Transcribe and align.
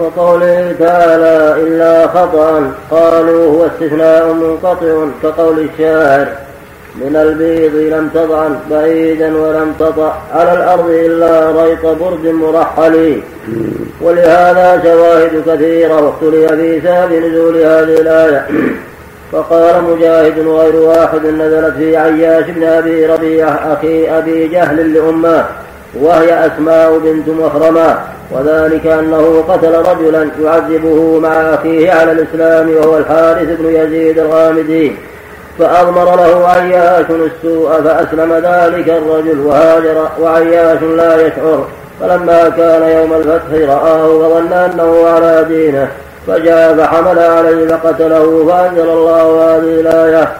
وقوله 0.00 0.74
تعالى 0.78 1.62
إلا 1.62 2.06
خطأ 2.06 2.72
قالوا 2.90 3.46
هو 3.52 3.66
استثناء 3.66 4.32
منقطع 4.32 5.06
كقول 5.22 5.58
الشاعر 5.58 6.26
من 6.96 7.16
البيض 7.16 7.74
لم 7.94 8.08
تضعن 8.14 8.56
بعيدا 8.70 9.36
ولم 9.36 9.74
تطع 9.78 10.12
على 10.34 10.52
الأرض 10.52 10.90
إلا 10.90 11.62
ريط 11.62 11.86
برد 11.86 12.26
مرحل. 12.26 13.20
ولهذا 14.00 14.80
شواهد 14.84 15.42
كثيرة 15.46 16.04
واختلف 16.04 16.52
في 16.52 16.80
سبب 16.80 17.12
نزول 17.12 17.56
هذه 17.56 18.00
الآية. 18.00 18.46
فقال 19.32 19.84
مجاهد 19.84 20.38
وغير 20.46 20.76
واحد 20.76 21.26
نزلت 21.26 21.74
في 21.76 21.96
عياش 21.96 22.44
بن 22.44 22.64
أبي 22.64 23.06
ربيعة 23.06 23.50
أخي 23.72 24.18
أبي 24.18 24.48
جهل 24.48 24.94
لأمة 24.94 25.44
وهي 25.94 26.46
أسماء 26.46 26.98
بنت 26.98 27.28
مخرمة. 27.28 27.98
وذلك 28.30 28.86
أنه 28.86 29.44
قتل 29.48 29.74
رجلا 29.74 30.28
يعذبه 30.42 31.18
مع 31.18 31.28
أخيه 31.28 31.92
على 31.92 32.12
الإسلام 32.12 32.70
وهو 32.76 32.98
الحارث 32.98 33.60
بن 33.60 33.74
يزيد 33.74 34.18
الغامدي 34.18 34.92
فأضمر 35.58 36.16
له 36.16 36.48
عياش 36.48 37.06
السوء 37.10 37.70
فأسلم 37.70 38.32
ذلك 38.32 38.88
الرجل 38.88 39.40
وهاجر 39.40 40.08
وعياش 40.20 40.82
لا 40.82 41.26
يشعر. 41.26 41.66
فلما 42.00 42.48
كان 42.48 42.82
يوم 42.82 43.14
الفتح 43.14 43.74
رآه 43.74 44.08
وظن 44.08 44.52
أنه 44.52 45.08
على 45.08 45.44
دينه 45.48 45.88
فجاء 46.26 46.76
فحمل 46.76 47.18
عليه 47.18 47.66
فقتله 47.66 48.46
فأنزل 48.48 48.90
الله 48.90 49.56
هذه 49.56 49.80
الآية 49.80 50.32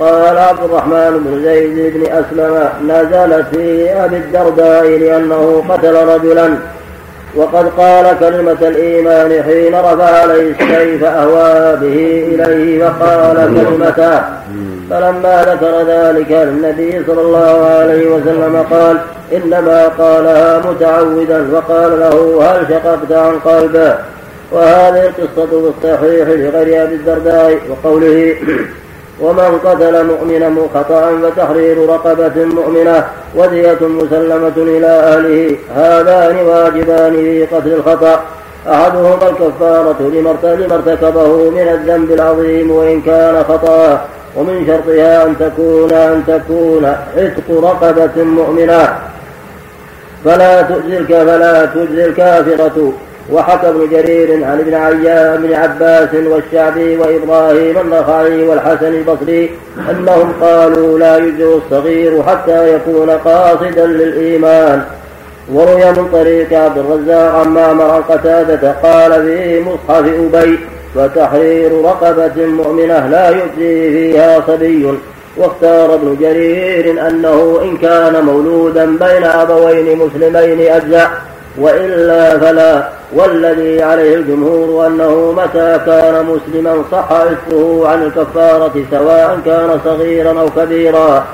قال 0.00 0.38
عبد 0.38 0.64
الرحمن 0.64 1.24
بن 1.24 1.42
زيد 1.44 1.94
بن 1.94 2.02
أسلم 2.12 2.68
نزلت 2.88 3.46
في 3.50 3.92
أبي 4.04 4.16
الدرداء 4.16 4.98
لأنه 4.98 5.64
قتل 5.68 5.94
رجلا 5.94 6.56
وقد 7.36 7.68
قال 7.78 8.18
كلمة 8.20 8.56
الإيمان 8.62 9.42
حين 9.42 9.74
رفع 9.74 10.04
عليه 10.04 10.54
السيف 10.60 11.04
أهوى 11.04 11.76
به 11.76 12.28
إليه 12.34 12.84
فقال 12.84 13.36
كلمته. 13.36 14.20
فلما 14.90 15.44
ذكر 15.48 15.82
ذلك 15.88 16.30
للنبي 16.30 17.04
صلى 17.06 17.20
الله 17.20 17.66
عليه 17.66 18.06
وسلم 18.10 18.64
قال 18.70 18.96
إنما 19.32 19.88
قالها 19.88 20.62
متعودا 20.70 21.46
وقال 21.52 22.00
له 22.00 22.42
هل 22.42 22.66
شققت 22.68 23.12
عن 23.12 23.38
قلبه؟ 23.38 23.94
وهذه 24.52 25.06
القصة 25.06 25.46
في 25.46 25.72
الصحيح 25.86 26.28
لغير 26.28 26.82
أبي 26.82 26.94
الدرداء 26.94 27.58
وقوله 27.70 28.34
ومن 29.20 29.58
قتل 29.64 30.04
مؤمنا 30.06 30.52
خطأ 30.74 31.18
فتحرير 31.22 31.88
رقبة 31.88 32.44
مؤمنة 32.44 33.04
ودية 33.34 33.78
مسلمة 33.80 34.52
إلى 34.56 34.86
أهله. 34.86 35.56
هذان 35.76 36.36
واجبان 36.46 37.12
في 37.12 37.46
قتل 37.46 37.72
الخطأ. 37.72 38.20
أحدهما 38.68 39.28
الكفارة 39.30 39.96
لما 40.00 40.30
ارتكبه 40.74 41.50
من 41.50 41.68
الذنب 41.68 42.10
العظيم 42.10 42.70
وإن 42.70 43.00
كان 43.00 43.44
خطأ. 43.48 44.00
ومن 44.36 44.66
شرطها 44.66 45.24
أن 45.26 45.34
تكون 45.38 45.92
أن 45.92 46.22
تكون 46.26 46.84
عتق 47.16 47.48
رقبة 47.50 48.24
مؤمنة. 48.24 48.98
فلا 50.24 50.62
تجزي 50.62 51.04
فلا 51.04 51.66
تجزي 51.66 52.04
الكافرة. 52.04 52.92
وحكى 53.32 53.68
ابن 53.68 53.88
جرير 53.90 54.44
عن 54.44 54.58
ابن 54.60 54.74
عيان 54.74 55.42
بن 55.42 55.54
عباس 55.54 56.08
والشعبي 56.14 56.96
وإبراهيم 56.96 57.78
النخعي 57.78 58.48
والحسن 58.48 58.94
البصري 58.94 59.50
أنهم 59.90 60.32
قالوا 60.40 60.98
لا 60.98 61.16
يجزئ 61.16 61.56
الصغير 61.56 62.22
حتى 62.22 62.74
يكون 62.74 63.10
قاصدا 63.10 63.86
للإيمان. 63.86 64.82
وروي 65.52 65.84
من 65.84 66.08
طريق 66.12 66.52
عبد 66.52 66.78
الرزاق 66.78 67.34
عن 67.34 67.48
معمر 67.48 67.90
عن 67.90 68.02
قتادة 68.02 68.72
قال 68.72 69.12
في 69.12 69.60
مصحف 69.60 70.04
أبي 70.34 70.58
وتحرير 70.96 71.84
رقبة 71.84 72.46
مؤمنة 72.46 73.06
لا 73.06 73.30
يجزي 73.30 73.90
فيها 73.90 74.42
صبي 74.46 74.92
واختار 75.36 75.94
ابن 75.94 76.16
جرير 76.20 77.08
أنه 77.08 77.58
إن 77.62 77.76
كان 77.76 78.24
مولودا 78.24 78.84
بين 78.84 79.24
أبوين 79.24 79.98
مسلمين 79.98 80.72
أجزأ. 80.72 81.10
وإلا 81.58 82.38
فلا. 82.38 82.88
والذي 83.12 83.82
عليه 83.82 84.14
الجمهور 84.14 84.86
أنه 84.86 85.34
متى 85.36 85.80
كان 85.86 86.24
مسلما 86.24 86.82
صح 86.92 87.12
عفه 87.12 87.88
عن 87.88 88.02
الكفارة 88.02 88.84
سواء 88.90 89.38
كان 89.44 89.80
صغيرا 89.84 90.40
أو 90.40 90.48
كبيرا. 90.56 91.24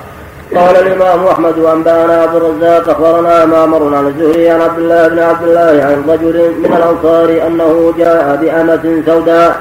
قال 0.57 0.77
الإمام 0.77 1.27
أحمد 1.27 1.59
وأنبانا 1.59 2.23
عبد 2.23 2.35
الرزاق 2.35 2.89
أخبرنا 2.89 3.45
مامر 3.45 3.97
عن 3.97 4.07
الزهري 4.07 4.51
عن 4.51 4.61
عبد 4.61 4.79
الله 4.79 5.09
بن 5.09 5.19
عبد 5.19 5.43
الله 5.43 5.85
عن 5.85 6.05
رجل 6.09 6.53
من 6.59 6.77
الأنصار 6.77 7.47
أنه 7.47 7.95
جاء 7.99 8.39
بأمة 8.43 9.03
سوداء 9.07 9.57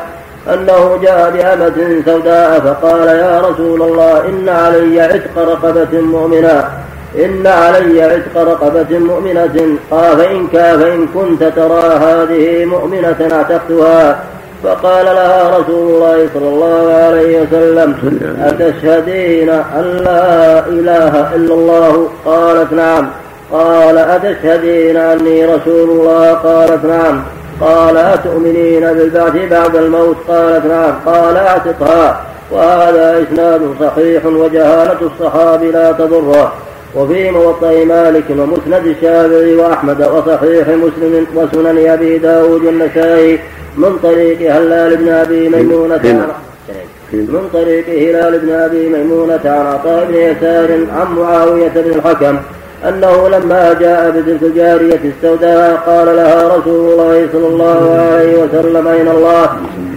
أنه 0.54 1.00
جاء 1.02 1.30
بأمة 1.30 2.04
سوداء 2.06 2.60
فقال 2.60 3.08
يا 3.08 3.42
رسول 3.42 3.82
الله 3.82 4.26
إن 4.26 4.50
علي 4.50 5.02
عتق 5.02 5.38
رقبة 5.38 6.02
مؤمنة. 6.02 6.70
إن 7.16 7.48
علي 7.48 8.02
عتق 8.02 8.38
رقبة 8.38 9.00
مؤمنة 9.00 9.78
قال 9.92 10.18
فإن 10.18 10.48
فإن 10.48 11.08
كنت 11.08 11.44
ترى 11.44 11.82
هذه 11.82 12.66
مؤمنة 12.66 13.30
اعتقتها 13.32 14.20
فقال 14.64 15.06
لها 15.06 15.58
رسول 15.60 15.96
الله 15.96 16.30
صلى 16.34 16.50
الله 16.50 16.94
عليه 16.94 17.42
وسلم 17.42 17.96
أتشهدين 18.42 19.50
أن 19.50 20.02
لا 20.04 20.60
إله 20.60 21.36
إلا 21.36 21.54
الله؟ 21.54 22.10
قالت 22.26 22.74
نعم. 22.74 23.10
قال 23.52 23.98
أتشهدين 23.98 24.98
أني 24.98 25.46
رسول 25.46 25.90
الله؟ 25.90 26.34
قالت 26.34 26.86
نعم. 26.86 27.24
قال 27.62 27.98
أتؤمنين 27.98 28.94
بالبعث 28.94 29.36
بعد 29.52 29.76
الموت؟ 29.76 30.18
قالت 30.28 30.66
نعم. 30.66 30.94
قال 31.06 31.38
اعتقها 31.38 32.22
وهذا 32.52 33.24
إسناد 33.24 33.62
صحيح 33.80 34.26
وجهالة 34.26 34.98
الصحابي 35.02 35.72
لا 35.72 35.92
تضره. 35.92 36.54
وفي 36.96 37.32
موطأ 37.32 37.84
مالك 37.86 38.24
ومسند 38.30 38.86
الشافعي 38.86 39.56
وأحمد 39.56 40.02
وصحيح 40.02 40.68
مسلم 40.68 41.28
وسنن 41.36 41.90
أبي 41.90 42.18
داود 42.18 42.66
النسائي 42.66 43.40
من 43.78 44.00
طريق 44.04 44.56
هلال 44.56 44.98
بن 44.98 45.10
أبي 45.10 45.50
ميمونة 45.50 46.28
من 47.14 47.50
طريق 47.54 47.88
هلال 47.90 48.40
بن 48.40 48.52
أبي 48.52 48.90
ميمونة 48.90 49.40
عن 49.46 49.66
عطاء 49.66 50.06
بن 50.06 50.16
يسار 50.16 50.70
عن 50.72 51.16
معاوية 51.16 51.72
بن 51.76 51.92
الحكم 51.92 52.38
أنه 52.90 53.30
لما 53.30 53.74
جاء 53.74 54.10
بتلك 54.10 54.44
الجارية 54.44 55.00
السوداء 55.04 55.76
قال 55.76 56.16
لها 56.16 56.58
رسول 56.58 56.92
الله 56.92 57.28
صلى 57.34 57.48
الله 57.48 58.00
عليه 58.00 58.44
وسلم 58.44 58.88
أين 58.88 59.08
الله؟ 59.08 59.50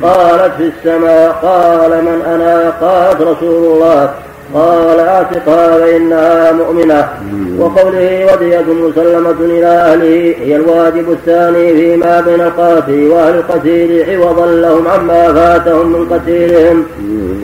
قالت 0.03 0.53
في 0.59 0.71
السماء 0.79 1.33
قال 1.43 1.91
من 1.91 2.23
أنا؟ 2.27 2.71
قالت 2.81 3.21
رسول 3.21 3.73
الله 3.73 4.11
قال 4.55 5.01
اعتقها 5.01 5.79
فإنها 5.79 6.53
مؤمنة. 6.53 7.09
وقوله 7.59 8.33
ودية 8.33 8.61
مسلمة 8.61 9.31
إلى 9.41 9.67
أهله 9.67 10.35
هي 10.39 10.57
الواجب 10.57 11.13
الثاني 11.13 11.73
فيما 11.75 12.21
بين 12.21 12.41
القاتل 12.41 13.09
وأهل 13.11 13.35
القتيل 13.35 14.11
عوضا 14.11 14.47
لهم 14.47 14.89
عما 14.89 15.33
فاتهم 15.33 15.93
من 15.93 16.09
قتيلهم. 16.09 16.85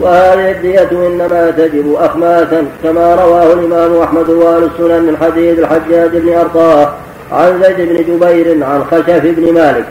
وهذه 0.01 0.51
الدية 0.51 0.91
إنما 0.91 1.51
تجب 1.51 1.95
أخماسا 1.95 2.65
كما 2.83 3.15
رواه 3.15 3.53
الإمام 3.53 4.01
أحمد 4.01 4.29
وأهل 4.29 4.63
السنن 4.63 5.03
من 5.03 5.17
حديث 5.17 5.59
الحجاج 5.59 6.17
بن 6.17 6.33
أرطاة 6.33 6.93
عن 7.31 7.63
زيد 7.63 7.89
بن 7.89 7.95
جبير 7.95 8.63
عن 8.63 8.83
خشف 8.83 9.21
بن 9.23 9.53
مالك. 9.53 9.85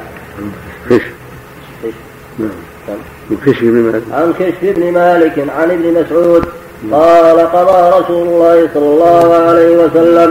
عن 3.31 3.39
كشف 3.47 3.63
بن 3.63 3.81
مالك. 3.83 4.03
عن 4.13 4.33
كشف 4.39 4.59
بن 4.63 4.93
مالك 4.93 5.39
عن 5.59 5.71
ابن 5.71 6.01
مسعود 6.01 6.45
قال 6.93 7.39
قضى 7.53 8.01
رسول 8.01 8.27
الله 8.29 8.69
صلى 8.75 8.87
الله 8.87 9.35
عليه 9.35 9.77
وسلم. 9.77 10.31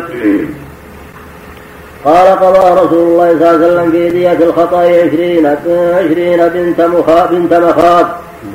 قال 2.05 2.27
قضى 2.27 2.81
رسول 2.81 3.07
الله 3.07 3.29
صلى 3.39 3.49
الله 3.49 3.49
عليه 3.49 3.67
وسلم 3.67 3.91
في 3.91 4.09
دية 4.09 4.31
الخطأ 4.31 4.79
عشرين 4.79 5.45
عشرين 5.93 6.47
بنت 6.47 6.81
مخاط 6.81 7.29
بنت 7.31 7.53
مخاط 7.53 8.05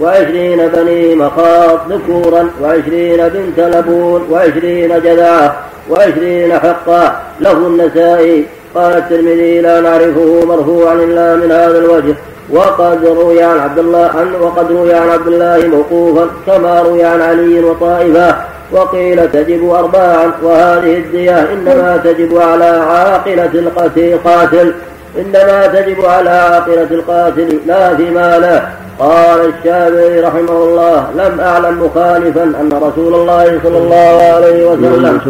وعشرين 0.00 0.68
بني 0.68 1.14
مخاط 1.14 1.80
ذكورا 1.88 2.50
وعشرين 2.62 3.28
بنت 3.28 3.60
لبون 3.76 4.26
وعشرين 4.30 5.00
جذعة 5.00 5.56
وعشرين 5.90 6.58
حقا 6.58 7.22
له 7.40 7.52
النسائي. 7.52 8.44
قال 8.74 8.96
الترمذي 8.96 9.60
لا 9.60 9.80
نعرفه 9.80 10.44
مرفوعا 10.44 10.94
إلا 10.94 11.34
من 11.36 11.52
هذا 11.52 11.78
الوجه. 11.78 12.14
وقد 12.50 13.04
روي 13.04 13.42
عن 13.42 13.58
عبد 13.58 13.78
الله 13.78 14.10
عن 14.14 14.34
وقد 14.40 14.72
روي 14.72 14.94
عن 14.94 15.08
عبد 15.08 15.26
الله 15.26 15.66
موقوفا 15.66 16.26
كما 16.46 16.80
روي 16.80 17.04
عن 17.04 17.20
علي 17.20 17.60
وطائفة. 17.60 18.34
وقيل 18.72 19.30
تجب 19.30 19.70
أرباعا 19.70 20.30
وهذه 20.42 20.96
الدية 20.96 21.52
إنما 21.52 22.00
تجب 22.04 22.38
على 22.38 22.64
عاقلة 22.64 23.50
القاتل 23.96 24.74
إنما 25.18 25.66
تجب 25.66 26.04
على 26.04 26.30
عاقلة 26.30 26.88
القاتل 26.90 27.60
لا 27.66 27.96
في 27.96 28.10
ماله 28.10 28.68
قال 28.98 29.40
الشافعي 29.40 30.20
رحمه 30.20 30.50
الله 30.50 31.06
لم 31.14 31.40
أعلم 31.40 31.82
مخالفا 31.84 32.42
أن 32.42 32.70
رسول 32.72 33.14
الله 33.14 33.60
صلى 33.64 33.78
الله 33.78 34.22
عليه 34.34 34.66
وسلم 34.66 35.20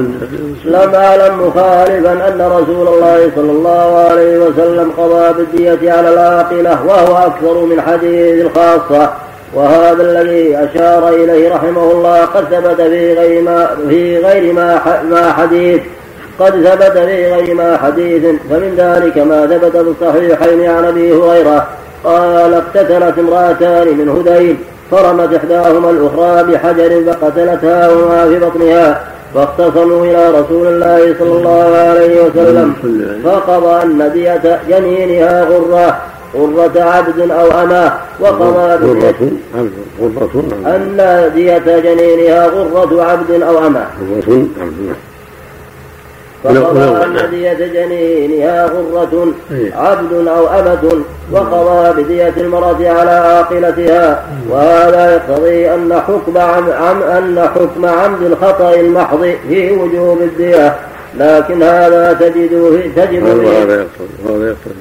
لم 0.65 0.95
أعلم 0.95 1.47
مخالفا 1.47 2.13
أن 2.13 2.41
رسول 2.41 2.89
الله 2.89 3.31
صلى 3.37 3.53
الله 3.53 4.07
عليه 4.11 4.39
وسلم 4.39 4.93
قضى 4.99 5.33
بالدية 5.33 5.93
على 5.93 6.09
العاقلة 6.09 6.87
وهو 6.87 7.17
أكثر 7.17 7.65
من 7.65 7.81
حديث 7.81 8.47
الخاصة. 8.47 9.11
وهذا 9.55 10.03
الذي 10.03 10.57
أشار 10.57 11.09
إليه 11.09 11.55
رحمه 11.55 11.93
الله 11.93 12.21
قد 12.25 12.45
ثبت 12.45 12.81
في 12.81 13.15
غير 13.15 13.43
ما 13.43 13.69
في 13.89 14.19
غير 14.19 14.53
ما 14.53 14.81
ما 15.11 15.33
حديث 15.33 15.81
قد 16.39 16.53
ثبت 16.53 16.99
في 16.99 17.33
غير 17.33 17.55
ما 17.55 17.77
حديث 17.77 18.23
فمن 18.51 18.75
ذلك 18.79 19.19
ما 19.19 19.47
ثبت 19.47 19.77
في 19.77 19.81
الصحيحين 19.81 20.71
عن 20.71 20.85
أبي 20.85 21.13
هريرة. 21.13 21.67
قال 22.05 22.55
اقتتلت 22.55 23.19
امرأتان 23.19 23.87
من 23.99 24.09
هذيل 24.09 24.57
فرمت 24.91 25.35
إحداهما 25.35 25.91
الأخرى 25.91 26.53
بحجر 26.53 27.13
فقتلتها 27.13 27.93
وما 27.93 28.29
في 28.29 28.39
بطنها 28.39 29.01
فاختصموا 29.35 30.05
إلى 30.05 30.31
رسول 30.41 30.67
الله 30.67 31.15
صلى 31.19 31.39
الله 31.39 31.77
عليه 31.77 32.23
وسلم 32.23 32.75
فقضى 33.25 33.83
أن 33.83 34.11
دية 34.13 34.61
جنينها 34.69 35.45
غرة 35.45 35.99
غرة 36.37 36.83
عبد 36.83 37.31
أو 37.31 37.63
أماه 37.63 37.93
وقضى 38.21 38.87
غرة 40.01 40.43
أن 40.67 41.31
دية 41.35 41.79
جنينها 41.79 42.47
غرة 42.47 43.03
عبد. 43.03 43.43
أو 43.43 43.59
غرة 44.15 44.47
عبد 44.61 44.95
فقضى 46.45 47.05
أن 47.05 47.31
دية 47.31 47.53
جنينها 47.53 48.67
غرة 48.67 49.35
إيه. 49.51 49.75
عبد 49.75 50.13
أو 50.29 50.49
أمة 50.49 51.03
وقضى 51.33 52.03
بدية 52.03 52.35
المرأة 52.37 52.89
على 52.89 53.11
عاقلتها. 53.11 54.25
وهذا 54.49 55.15
يقتضي 55.15 55.75
أن 55.75 56.01
حكم 56.09 56.39
عم, 56.39 56.71
عم 56.71 57.03
أن 57.03 57.49
حكم 57.55 57.87
عمد 57.87 58.23
الخطأ 58.23 58.75
المحض 58.75 59.35
في 59.49 59.73
وجوب 59.73 60.23
الدية 60.23 60.77
لكن 61.19 61.63
هذا 61.63 62.13
تجد 62.13 62.51
تجد 62.97 63.23
هذا 63.23 63.75
يقتضي 63.75 64.37
هذا 64.37 64.49
يقتضي. 64.49 64.75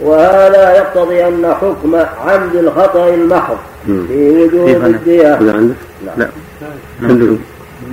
وهذا 0.00 0.76
يقتضي 0.76 1.28
أن 1.28 1.54
حكم 1.60 1.96
عمد 2.26 2.54
الخطأ 2.54 3.08
المحض 3.08 3.56
في 3.86 4.42
وجوب 4.42 4.84
الدية 4.84 5.34
هذا 5.34 5.52
عندك؟ 5.52 5.74
لا. 6.16 6.28
عندكم 7.02 7.38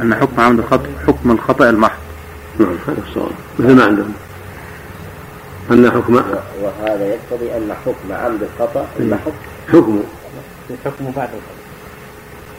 أن 0.02 0.16
حكم 0.16 0.42
عمد 0.42 0.60
الخطأ 0.60 0.88
حكم 1.08 1.32
الخطأ 1.32 1.70
المحض. 1.70 2.07
نعم 2.60 2.76
هذا 2.88 3.02
الصواب. 3.10 3.32
مثل 3.60 3.76
ما 3.76 3.84
عندهم. 3.84 4.14
أن 5.72 5.92
حكم 5.92 6.16
وهذا 6.62 7.06
يقتضي 7.06 7.58
أن 7.58 7.74
حكم 7.86 8.12
عمد 8.12 8.44
الخطأ 8.44 8.88
المحض 9.00 9.32
حكم. 9.74 10.04
حكم. 10.86 11.12
بعد 11.16 11.30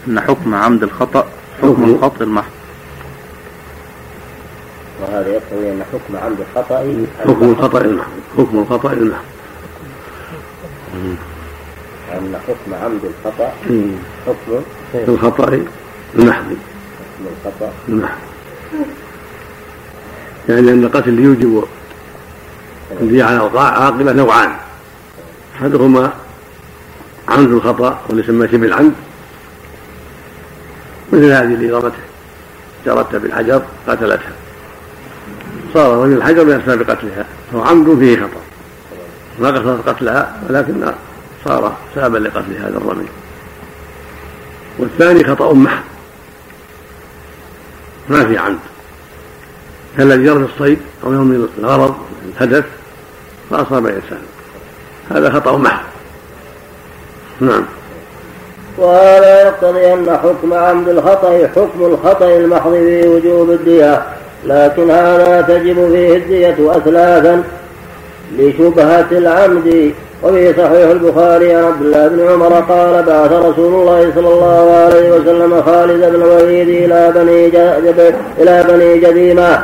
أن 0.09 0.21
حكم 0.21 0.55
عمد 0.55 0.83
الخطأ 0.83 1.29
حكم. 1.62 1.85
الخطأ 1.85 2.25
المحض. 2.25 2.50
وهذا 5.03 5.29
يقتضي 5.29 5.71
أن 5.73 5.83
حكم 5.93 6.17
عمد 6.17 6.39
الخطأ 6.41 6.79
حكم. 7.25 7.51
الخطأ 7.51 7.81
المحض 7.81 8.11
حكم. 8.39 8.59
الخطأ 8.59 8.93
المحض 8.93 9.25
أن 12.12 12.37
حكم 12.49 12.75
عمد 12.75 13.01
الخطأ. 13.05 13.53
حكم. 14.27 14.61
الخطأ 14.94 15.62
المحض. 16.15 16.44
حكم 16.44 17.27
الخطأ 17.47 17.73
المحض. 17.89 18.19
يعني 20.49 20.71
أن 20.71 20.85
القتل 20.85 21.19
يوجب 21.19 21.65
الدية 23.00 23.25
على 23.25 23.47
العاقبة 23.47 24.12
نوعان. 24.12 24.56
أحدهما 25.56 26.12
عمد 27.29 27.50
الخطأ 27.50 28.00
واللي 28.09 28.23
يسمى 28.25 28.49
شبه 28.49 28.67
العمد 28.67 28.93
مثل 31.12 31.25
هذه 31.25 31.43
اللي 31.43 31.71
رمته 31.71 31.93
جرتها 32.87 33.19
بالحجر 33.19 33.62
قتلتها. 33.89 34.33
صار 35.75 36.05
رمي 36.05 36.15
الحجر 36.15 36.45
من 36.45 36.53
أسباب 36.53 36.91
قتلها 36.91 37.27
فهو 37.53 37.62
عمد 37.62 37.99
فيه 37.99 38.17
خطأ. 38.17 38.41
ما 39.39 39.49
قصدت 39.49 39.89
قتلها 39.89 40.41
ولكن 40.49 40.93
صار 41.44 41.77
سببا 41.94 42.19
لقتل 42.19 42.56
هذا 42.56 42.77
الرمي. 42.77 43.09
والثاني 44.79 45.25
خطأ 45.25 45.53
محض 45.53 45.83
ما 48.09 48.27
في 48.27 48.39
عمد 48.39 48.59
كالذي 49.96 50.25
يرمي 50.25 50.49
الصيد 50.55 50.79
أو 51.05 51.12
يرمي 51.12 51.49
الغرض 51.58 51.94
الهدف 52.37 52.64
فأصاب 53.50 53.87
إنسان. 53.87 54.23
هذا 55.11 55.31
خطأ 55.31 55.56
محض 55.56 55.85
نعم. 57.40 57.64
وهذا 58.79 59.43
يقتضي 59.43 59.93
أن 59.93 60.19
حكم 60.23 60.55
عمد 60.55 60.88
الخطأ 60.88 61.49
حكم 61.56 61.85
الخطأ 61.85 62.37
المحض 62.37 62.73
في 62.73 63.08
وجوب 63.08 63.50
الدية 63.50 64.02
لكن 64.44 64.90
هذا 64.90 65.40
تجب 65.49 65.75
فيه 65.75 66.17
الدية 66.17 66.76
أثلاثا 66.76 67.44
لشبهة 68.39 69.07
العمد 69.13 69.93
وفي 70.23 70.53
صحيح 70.53 70.91
البخاري 70.91 71.55
عن 71.55 71.65
عبد 71.65 71.83
الله 71.83 72.09
بن 72.09 72.29
عمر 72.29 72.55
قال 72.55 73.03
بعث 73.03 73.33
رسول 73.33 73.75
الله 73.75 74.13
صلى 74.15 74.29
الله 74.29 74.71
عليه 74.85 75.11
وسلم 75.11 75.63
خالد 75.63 76.01
بن 76.01 76.23
الوليد 76.23 76.69
إلى 76.69 77.13
بني 77.15 77.47
إلى 78.39 78.65
بني 78.69 78.99
جديمة 78.99 79.59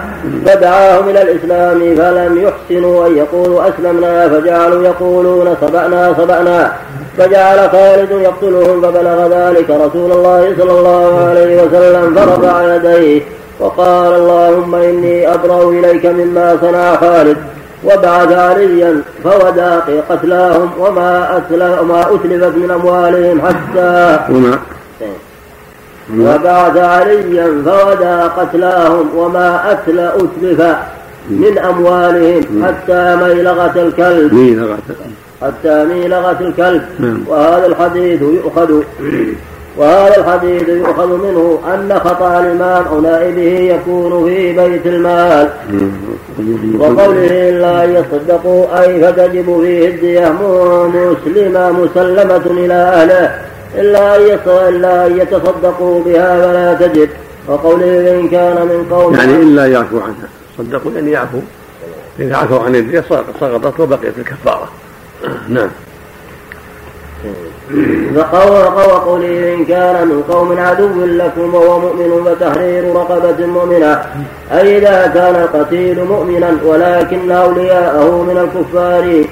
فدعاهم 0.47 1.09
إلى 1.09 1.23
الإسلام 1.23 1.97
فلم 1.97 2.43
يحسنوا 2.43 3.07
أن 3.07 3.17
يقولوا 3.17 3.69
أسلمنا 3.69 4.29
فجعلوا 4.29 4.85
يقولون 4.85 5.57
صبأنا 5.61 6.15
صبأنا 6.19 6.73
فجعل 7.19 7.71
خالد 7.71 8.11
يقتلهم 8.11 8.83
فبلغ 8.83 9.29
ذلك 9.29 9.71
رسول 9.71 10.13
الله 10.13 10.55
صلى 10.59 10.71
الله 10.71 11.29
عليه 11.29 11.63
وسلم 11.63 12.15
فرفع 12.15 12.75
يديه 12.75 13.23
وقال 13.61 14.15
اللهم 14.15 14.75
إني 14.75 15.35
أبرأ 15.35 15.71
إليك 15.71 16.07
مما 16.07 16.59
صنع 16.61 16.97
خالد. 16.97 17.37
وبعث 17.85 18.33
عليا 18.33 19.03
فودى 19.25 19.81
في 19.87 20.01
قتلاهم 20.11 20.71
وما 20.79 21.37
أتلف 21.37 21.81
وما 21.81 22.01
أتلفت 22.01 22.57
من 22.57 22.71
أموالهم 22.71 23.41
حتى 23.47 24.19
وما 24.31 24.59
وبعث 26.19 26.77
عليا 26.77 27.47
فودى 27.65 28.17
قتلاهم 28.37 29.07
وما 29.17 29.73
أتل 29.73 29.99
أتلف 29.99 30.77
من 31.31 31.59
أموالهم 31.59 32.65
حتى 32.65 33.17
ميلغة 33.17 33.83
الكلب. 33.83 34.35
مين 34.35 34.65
غتل 34.65 34.95
حتى 35.43 35.85
ميلغة 35.85 36.37
الكلب. 36.41 36.83
نعم. 36.99 37.21
وهذا 37.29 37.67
الحديث 37.67 38.23
يؤخذ 38.23 38.83
وهذا 39.77 40.17
الحديث 40.17 40.69
يؤخذ 40.69 41.07
منه 41.07 41.59
أن 41.75 42.01
خطأ 42.05 42.41
الإمام 42.41 42.85
أو 42.87 43.01
نائبه 43.01 43.43
يكون 43.43 44.25
في 44.25 44.53
بيت 44.53 44.87
المال. 44.87 45.51
وقوله 46.79 47.51
أن 47.85 47.95
يصدقوا 47.95 48.83
أي 48.83 49.03
فتجب 49.03 49.61
فيه 49.63 49.89
الدية 49.89 50.33
مسلمة 50.89 51.71
مسلمة 51.71 52.47
إلى 52.47 52.75
أهله. 52.75 53.39
إلا 53.75 54.17
إلا 54.69 55.07
أن 55.07 55.19
يتصدقوا 55.19 56.05
بها 56.05 56.41
فلا 56.41 56.75
تجب. 56.87 57.09
وقوله 57.49 58.21
إن 58.21 58.29
كان 58.29 58.67
من 58.67 58.87
قوم 58.91 59.15
يعني 59.15 59.37
إلا 59.37 59.67
يعفو 59.67 60.01
عنها. 60.01 60.29
صدقوا 60.59 60.93
يعني 60.95 61.11
يعفو. 61.11 61.39
إذا 62.19 62.37
عفوا 62.37 62.59
عن 62.59 62.77
الدية 62.77 63.05
سقطت 63.41 63.81
وبقيت 63.81 64.19
الكفارة. 64.19 64.69
نعم. 65.49 65.69
فقول 68.17 68.51
وقوله 68.51 69.55
إن 69.55 69.65
كان 69.65 70.09
من 70.09 70.23
قوم 70.31 70.59
عدو 70.59 71.05
لكم 71.05 71.55
وهو 71.55 71.79
مؤمن 71.79 72.25
فتحرير 72.25 72.95
رقبة 72.97 73.47
مؤمنة. 73.47 74.03
أي 74.53 74.79
إذا 74.79 75.11
كان 75.15 75.35
القتيل 75.37 76.05
مؤمنا 76.05 76.59
ولكن 76.65 77.31
أولياءه 77.31 78.23
من 78.23 78.39
الكفار 78.39 79.25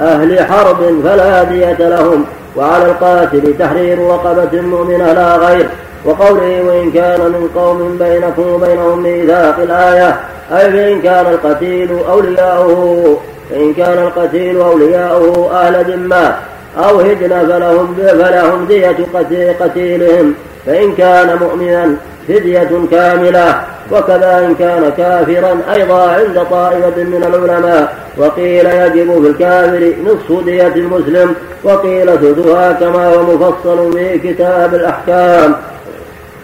أهل 0.00 0.44
حرب 0.44 1.00
فلا 1.04 1.42
دية 1.42 1.88
لهم. 1.88 2.24
وعلى 2.56 2.84
القاتل 2.84 3.54
تحرير 3.58 3.98
رقبة 3.98 4.60
مؤمنة 4.60 5.12
لا 5.12 5.36
غير. 5.36 5.68
وقوله 6.04 6.62
وإن 6.66 6.90
كان 6.90 7.20
من 7.20 7.48
قوم 7.56 7.98
بينكم 7.98 8.52
وبينهم 8.52 9.02
ميثاق 9.02 9.56
الآية. 9.58 10.20
أي 10.52 10.70
فإن 10.70 11.02
كان 11.02 11.26
القتيل 11.26 11.98
أولياؤه 12.10 13.16
فإن 13.50 13.74
كان 13.74 13.98
القتيل 13.98 14.60
أولياؤه 14.60 15.52
أهل 15.52 15.84
ذمة. 15.92 16.34
أو 16.78 17.00
هدن 17.00 17.28
فلهم 17.28 17.94
فلهم 17.96 18.64
دية 18.66 18.96
قتي- 19.14 19.50
قتيلهم. 19.50 20.34
فإن 20.66 20.94
كان 20.94 21.38
مؤمنا 21.38 21.96
فدية 22.28 22.70
كاملة 22.90 23.64
وكذا 23.92 24.46
إن 24.46 24.54
كان 24.54 24.92
كافرا 24.96 25.74
أيضا 25.74 26.10
عند 26.10 26.46
طائفة 26.50 27.02
من 27.02 27.24
العلماء. 27.28 27.96
وقيل 28.16 28.66
يجب 28.66 29.22
في 29.22 29.30
الكافر 29.30 29.92
نصف 30.04 30.44
دية 30.44 30.66
المسلم 30.66 31.34
وقيل 31.64 32.06
ثلثها 32.06 32.72
كما 32.72 33.14
هو 33.14 33.22
مفصل 33.22 33.92
في 33.92 34.18
كتاب 34.18 34.74
الأحكام. 34.74 35.56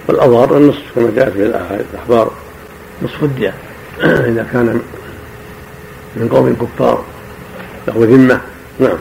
والأظهر 0.08 0.56
النصف 0.56 0.82
كما 0.96 1.10
جاءت 1.16 1.32
في 1.32 1.42
الأخبار 1.42 2.30
نصف 3.02 3.22
الدية. 3.22 3.54
إذا 4.04 4.46
كان 4.52 4.80
من 6.16 6.28
قوم 6.28 6.56
كفار 6.56 7.04
له 7.88 7.94
ذمة. 7.96 8.40
نعم. 8.78 8.98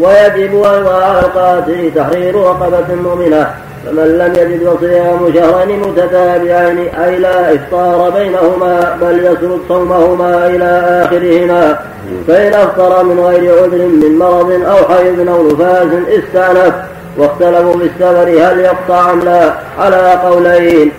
ويجب 0.00 0.54
أيضا 0.54 1.04
على 1.04 1.18
القاتل 1.20 1.90
تحرير 1.94 2.34
رقبة 2.34 2.94
مؤمنة 2.94 3.54
فمن 3.86 4.18
لم 4.18 4.34
يجد 4.34 4.76
فصيام 4.76 5.32
شهرين 5.34 5.80
متتابعين 5.80 6.78
أي 6.78 7.18
لا 7.18 7.54
إفطار 7.54 8.10
بينهما 8.10 8.96
بل 9.00 9.18
يسرد 9.18 9.60
صومهما 9.68 10.46
إلى 10.46 11.02
آخرهما 11.04 11.78
فإن 12.28 12.54
أفطر 12.54 13.04
من 13.04 13.20
غير 13.20 13.62
عذر 13.62 13.78
من 13.78 14.18
مرض 14.18 14.50
أو 14.50 14.94
حيض 14.94 15.28
أو 15.28 15.46
نفاس 15.46 15.88
استأنف 16.08 16.74
واختلفوا 17.18 17.72
في 17.72 17.84
السفر 17.84 18.28
هل 18.28 18.60
يقطع 18.60 19.12
أم 19.12 19.20
لا 19.20 19.52
على 19.78 20.12
قولين 20.24 20.92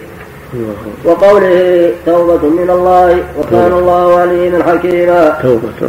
وقوله 1.05 1.91
توبة 2.05 2.49
من 2.49 2.69
الله 2.69 3.17
وكان 3.39 3.71
الله 3.71 4.19
عليما 4.19 4.63
حكيما. 4.63 5.37
توبة 5.43 5.79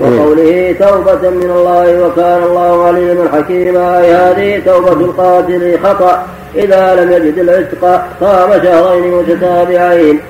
وقوله 0.00 0.74
توبة 0.80 1.30
من 1.30 1.50
الله 1.56 2.06
وكان 2.06 2.42
الله 2.42 2.84
عليما 2.84 3.28
حكيما. 3.32 4.00
أي 4.00 4.12
هذه 4.12 4.62
توبة 4.66 4.92
القاتل 4.92 5.78
خطأ. 5.84 6.22
إذا 6.56 6.94
لم 6.94 7.12
يجد 7.12 7.38
العتق 7.38 8.02
صام 8.20 8.50
شهرين 8.62 9.14
متتابعين. 9.14 10.20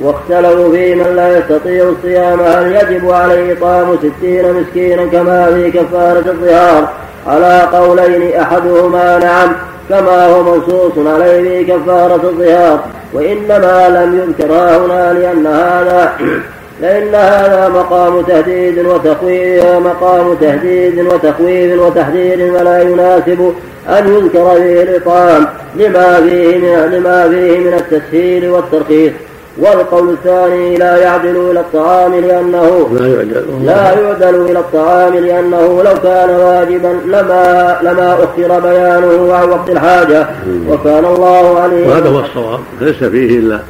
واختلفوا 0.00 0.72
في 0.72 0.94
من 0.94 1.16
لا 1.16 1.38
يستطيع 1.38 1.84
الصيام 1.84 2.40
هل 2.40 2.76
يجب 2.76 3.10
عليه 3.10 3.52
إطعام 3.52 3.96
ستين 3.98 4.54
مسكينا 4.54 5.06
كما 5.06 5.46
في 5.46 5.70
كفارة 5.70 6.24
الظهار؟ 6.26 6.88
على 7.26 7.68
قولين 7.72 8.36
أحدهما 8.40 9.18
نعم 9.18 9.52
كما 9.88 10.26
هو 10.26 10.42
منصوص 10.42 10.92
عليه 11.06 11.42
في 11.42 11.72
كفارة 11.72 12.20
الظهار. 12.24 12.80
وإنما 13.12 13.88
لم 13.88 14.18
يذكر 14.18 14.52
هنا 14.52 15.12
لأن 15.12 15.46
هذا 15.46 16.12
لأن 16.82 17.14
هذا 17.14 17.68
مقام 17.68 18.22
تهديد 18.22 18.78
وتخويف 18.78 19.64
مقام 19.64 20.34
تهديد 20.34 20.98
وتخويف 20.98 21.82
وتحذير 21.82 22.52
ولا 22.52 22.82
يناسب 22.82 23.54
أن 23.88 24.14
يذكر 24.14 24.54
فيه 24.54 24.82
الإطعام 24.82 25.46
لما 25.76 26.20
فيه 26.20 26.56
من 26.56 26.90
لما 26.92 27.28
فيه 27.28 27.58
من 27.58 27.74
التسهيل 27.74 28.50
والترخيص. 28.50 29.12
والقول 29.58 30.10
الثاني 30.10 30.76
لا 30.76 30.96
يعدل 30.96 31.50
إلى 31.50 31.60
الطعام 31.60 32.14
لأنه 32.14 32.96
لا 33.00 33.06
يعجل 33.06 33.66
لا 33.66 34.00
يعدل 34.00 34.50
إلى 34.50 34.58
الطعام 34.58 35.14
لأنه 35.14 35.82
لو 35.82 35.94
كان 36.02 36.30
واجبا 36.30 37.00
لما 37.06 37.78
لما 37.82 38.14
أخر 38.14 38.60
بيانه 38.60 39.34
عن 39.34 39.48
وقت 39.48 39.70
الحاجة. 39.70 40.28
وكان 40.68 41.04
الله 41.04 41.60
عليه 41.60 41.88
وهذا 41.88 42.08
هو 42.08 42.20
الصواب. 42.20 42.60
ليس 42.80 42.96
فيه 42.96 43.38
إلا 43.38 43.60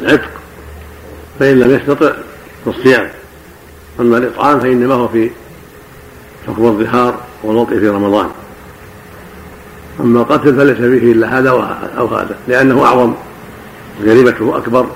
العتق 0.00 0.30
فإن 1.40 1.60
لم 1.60 1.74
يستطع 1.74 2.12
فالصيام 2.64 3.08
أما 4.00 4.18
الإطعام 4.18 4.60
فإنما 4.60 4.94
هو 4.94 5.08
في 5.08 5.30
حكم 6.46 6.66
الظهار 6.66 7.14
والوطء 7.44 7.78
في 7.78 7.88
رمضان. 7.88 8.28
أما 10.00 10.20
القتل 10.20 10.56
فليس 10.56 10.76
فيه 10.76 11.12
إلا 11.12 11.38
هذا 11.38 11.50
أو 11.98 12.06
هذا 12.06 12.36
لأنه 12.48 12.84
أعظم 12.84 13.14
جريمته 14.04 14.56
أكبر 14.56 14.86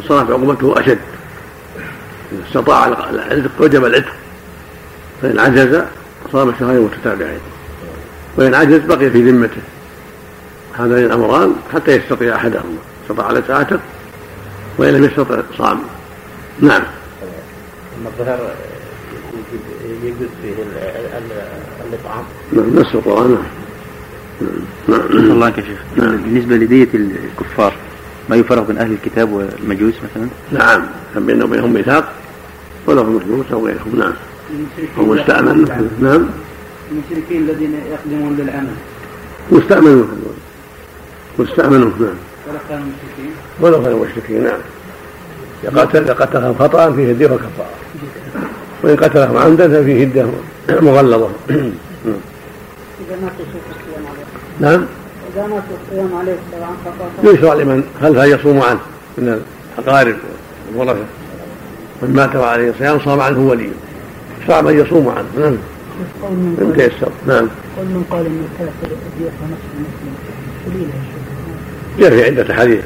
وصارت 0.00 0.30
عقوبته 0.30 0.80
أشد. 0.80 0.98
إذا 2.32 2.42
استطاع 2.48 2.86
العتق 2.86 3.50
وجب 3.60 3.84
العتق 3.84 4.12
فإن 5.22 5.38
عجز 5.38 5.82
صام 6.32 6.54
شهرين 6.60 6.80
متتابعين. 6.80 7.40
وإن 8.36 8.54
عجز 8.54 8.80
بقي 8.80 9.10
في 9.10 9.30
ذمته. 9.30 9.62
هذين 10.78 11.04
الأمران 11.04 11.54
حتى 11.72 11.96
يستطيع 11.96 12.36
أحدهما. 12.36 12.76
استطاع 13.02 13.26
على 13.26 13.42
عتق 13.48 13.80
وإن 14.78 14.94
لم 14.94 15.04
يستطع 15.04 15.40
صام. 15.58 15.80
نعم. 16.60 16.82
أما 18.00 18.08
الظهر 18.08 18.54
يجوز 20.02 20.28
فيه 20.42 20.54
الإطعام. 21.88 22.24
نعم 22.52 22.76
نص 22.76 22.94
القرآن. 22.94 23.30
نعم. 23.30 23.42
نعم. 24.88 25.00
الله 25.10 25.48
يا 25.48 25.54
شيخ 25.54 25.78
بالنسبة 25.96 26.56
لدية 26.56 26.88
الكفار 26.94 27.74
ما 28.28 28.36
يفرق 28.36 28.66
بين 28.66 28.78
أهل 28.78 28.92
الكتاب 28.92 29.32
والمجوس 29.32 29.94
مثلا؟ 29.94 30.28
نعم 30.52 30.82
كان 31.14 31.26
بينهم 31.26 31.48
وبينهم 31.48 31.72
ميثاق 31.72 32.12
ولهم 32.86 33.16
مجوس 33.16 33.46
أو 33.52 33.66
غيرهم 33.66 33.98
نعم. 33.98 34.12
أو 34.98 35.04
مستأمن. 35.04 35.88
نعم. 36.00 36.26
المشركين 36.92 37.42
الذين 37.42 37.74
يقدمون 37.92 38.36
للعمل. 38.36 38.74
مستأمنون 39.52 40.22
مستأمنون 41.38 41.94
نعم. 42.00 42.14
ولا 42.48 42.58
كانوا 42.68 42.84
مشركين. 42.84 43.32
ولو 43.60 43.82
كانوا 43.82 44.06
مشركين. 44.06 44.44
نعم. 44.44 44.60
قتل 45.78 46.14
قتلهم 46.14 46.54
خطأ 46.54 46.92
فيه 46.92 47.10
هدية 47.10 47.26
وكفارة 47.26 47.74
وإن 48.82 48.96
قتلهم 48.96 49.36
عمدا 49.36 49.68
ففيه 49.68 50.02
هدية 50.02 50.26
مغلظة. 50.70 51.30
إذا 51.48 53.16
ما 53.22 53.30
الصيام 53.38 54.06
عليه 54.06 54.60
نعم. 54.60 54.86
إذا 55.36 55.62
الصيام 55.86 56.14
عليه 56.14 56.36
طبعا 57.22 57.34
يشرع 57.34 57.54
لمن 57.54 57.84
خلفه 58.00 58.24
يصوم 58.24 58.62
عنه؟ 58.62 58.80
من 59.18 59.42
الأقارب 59.78 60.16
والورثة 60.74 61.04
من 62.02 62.12
مات 62.12 62.36
وعليه 62.36 62.74
صيام 62.78 63.00
صام 63.00 63.20
عنه 63.20 63.48
وليه 63.48 63.70
يشرع 64.42 64.60
من 64.60 64.78
يصوم 64.78 65.08
عنه. 65.08 65.26
نعم. 65.38 65.56
من 66.32 66.72
تيسر. 66.76 67.12
نعم. 67.26 67.48
قل 67.78 67.84
من 67.84 68.04
قال 68.10 68.26
إن 68.26 68.44
الكافر 68.52 68.94
يأتي 69.20 69.34
نصف 69.44 69.70
المسلم 69.76 70.14
قليل 70.66 70.88
جاء 71.98 72.10
في 72.10 72.24
عدة 72.24 72.54
حديث. 72.54 72.84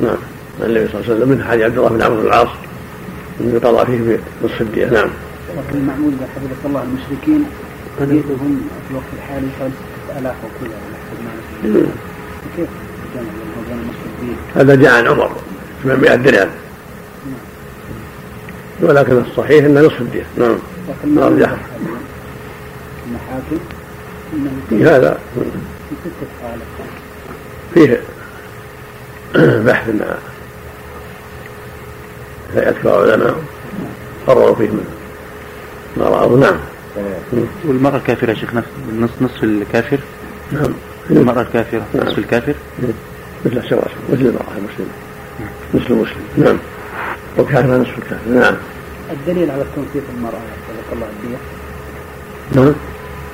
نعم. 0.00 0.16
عن 0.60 0.66
النبي 0.66 0.88
صلى 0.88 1.00
الله 1.00 1.04
عليه 1.04 1.16
وسلم 1.16 1.28
من 1.28 1.44
حديث 1.44 1.64
عبد 1.64 1.78
الله 1.78 1.88
بن 1.88 2.02
عمرو 2.02 2.20
بن 2.20 2.26
العاص 2.26 2.48
من 3.40 3.60
قضى 3.64 3.86
فيه 3.86 4.18
بنصف 4.42 4.60
الدية 4.60 4.86
نعم. 4.86 5.08
لكن 5.56 5.78
المعمول 5.78 6.12
حفظك 6.34 6.66
الله 6.66 6.82
المشركين 6.82 7.44
حديثهم 8.00 8.68
في 8.86 8.90
الوقت 8.90 9.04
الحالي 9.16 9.46
حوالي 9.58 9.72
6000 10.08 10.34
وكذا 10.44 10.95
هذا 14.56 14.74
جاء 14.74 14.92
عن 14.92 15.06
عمر 15.06 15.30
800 15.82 16.14
درهم. 16.14 16.48
ولكن 18.80 19.22
الصحيح 19.30 19.64
إنه 19.64 19.80
نصف 19.80 20.00
الدية 20.00 20.26
نعم. 20.36 20.56
أرجح. 21.18 21.56
المحاكم 23.06 23.58
في 24.68 24.84
هذا. 24.84 25.18
فيه 27.74 28.00
بحث 29.66 29.88
مع 29.88 30.06
هيئة 32.54 32.74
العلماء 32.84 33.36
قرروا 34.26 34.54
فيه 34.54 34.68
من 34.68 34.84
ما 35.96 36.04
رأوا. 36.04 36.38
نعم. 36.38 36.56
والمرأة 37.64 37.96
الكافرة 37.96 38.30
يا 38.30 38.34
شيخ 38.34 38.54
نص 38.54 38.64
نص 39.00 39.10
نصف 39.20 39.44
الكافر؟ 39.44 39.98
نعم. 40.52 40.72
المرأة 41.10 41.42
الكافرة 41.42 41.82
نعم. 41.94 42.06
نصف 42.06 42.18
الكافر؟ 42.18 42.54
مثل 43.44 43.68
سواء 43.68 43.90
مثل 44.12 44.20
المرأة 44.20 44.56
المسلمة. 44.58 44.92
مثل 45.74 45.86
المسلم 45.90 46.24
نعم. 46.36 46.58
وكان 47.38 47.80
نصف 47.80 47.98
الكافر 47.98 48.30
نعم. 48.30 48.54
الدليل 49.12 49.50
على 49.50 49.64
تنصيف 49.76 50.04
المرأة 50.16 50.32
حفظك 50.32 50.92
الله 50.92 51.06
الدية 51.06 51.36
نعم. 52.54 52.74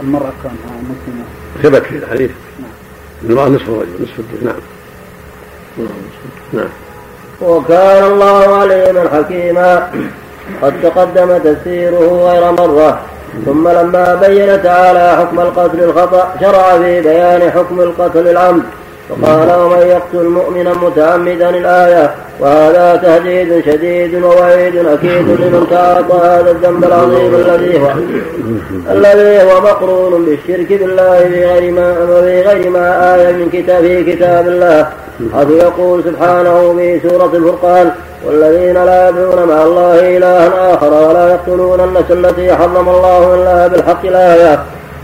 المرأة 0.01 0.33
كونها 0.43 0.83
مسلمة. 0.83 1.25
ثبت 1.63 1.87
في 1.87 1.97
الحديث 1.97 2.31
المرأة 3.25 3.49
نصف 3.49 3.69
الرجل 3.69 4.03
نصف 4.03 4.19
الدين 4.19 4.45
نعم. 4.45 5.87
نعم. 6.53 6.69
وكان 7.43 8.05
الله 8.05 8.57
عليما 8.57 9.09
حكيما. 9.13 9.93
قد 10.63 10.83
تقدم 10.83 11.39
تفسيره 11.39 12.31
غير 12.31 12.53
مرة. 12.53 13.12
ثم 13.47 13.69
لما 13.69 14.15
بين 14.15 14.63
تعالى 14.63 15.17
حكم 15.19 15.41
القتل 15.41 15.81
الخطأ 15.83 16.35
شرع 16.41 16.79
في 16.79 17.01
بيان 17.01 17.51
حكم 17.51 17.81
القتل 17.81 18.29
العمد. 18.29 18.63
فقال 19.11 19.61
ومن 19.61 19.87
يقتل 19.87 20.29
مؤمنا 20.29 20.73
متعمدا 20.75 21.51
الآية 21.51 22.15
وهذا 22.41 23.01
تهديد 23.03 23.65
شديد 23.65 24.23
ووعيد 24.25 24.77
أكيد 24.77 25.29
لمن 25.29 25.67
تعاطى 25.71 26.27
هذا 26.27 26.51
الذنب 26.51 26.85
العظيم 26.85 27.35
الذي 27.35 27.81
هو 27.81 27.91
الذي 28.91 29.43
هو 29.43 29.61
مقرون 29.61 30.25
بالشرك 30.25 30.73
بالله 30.73 31.19
في 31.19 31.47
غير 31.47 31.73
ما 31.73 31.95
في 31.95 32.43
غير 32.43 32.71
ما 32.71 33.15
آية 33.15 33.33
من 33.33 33.51
كتاب 33.53 33.83
في 33.83 34.13
كتاب 34.13 34.49
الله. 34.49 34.89
حيث 35.35 35.51
يقول 35.51 36.05
سبحانه 36.05 36.75
في 36.77 37.09
سورة 37.09 37.31
الفرقان 37.35 37.91
والذين 38.27 38.85
لا 38.85 39.09
يدعون 39.09 39.49
مع 39.49 39.63
الله 39.63 40.17
إلها 40.17 40.75
آخر 40.75 41.09
ولا 41.09 41.29
يقتلون 41.29 41.81
النفس 41.81 42.11
التي 42.11 42.57
حرم 42.57 42.89
الله 42.89 43.35
إلا 43.35 43.67
بالحق 43.67 44.05
الآية 44.07 44.59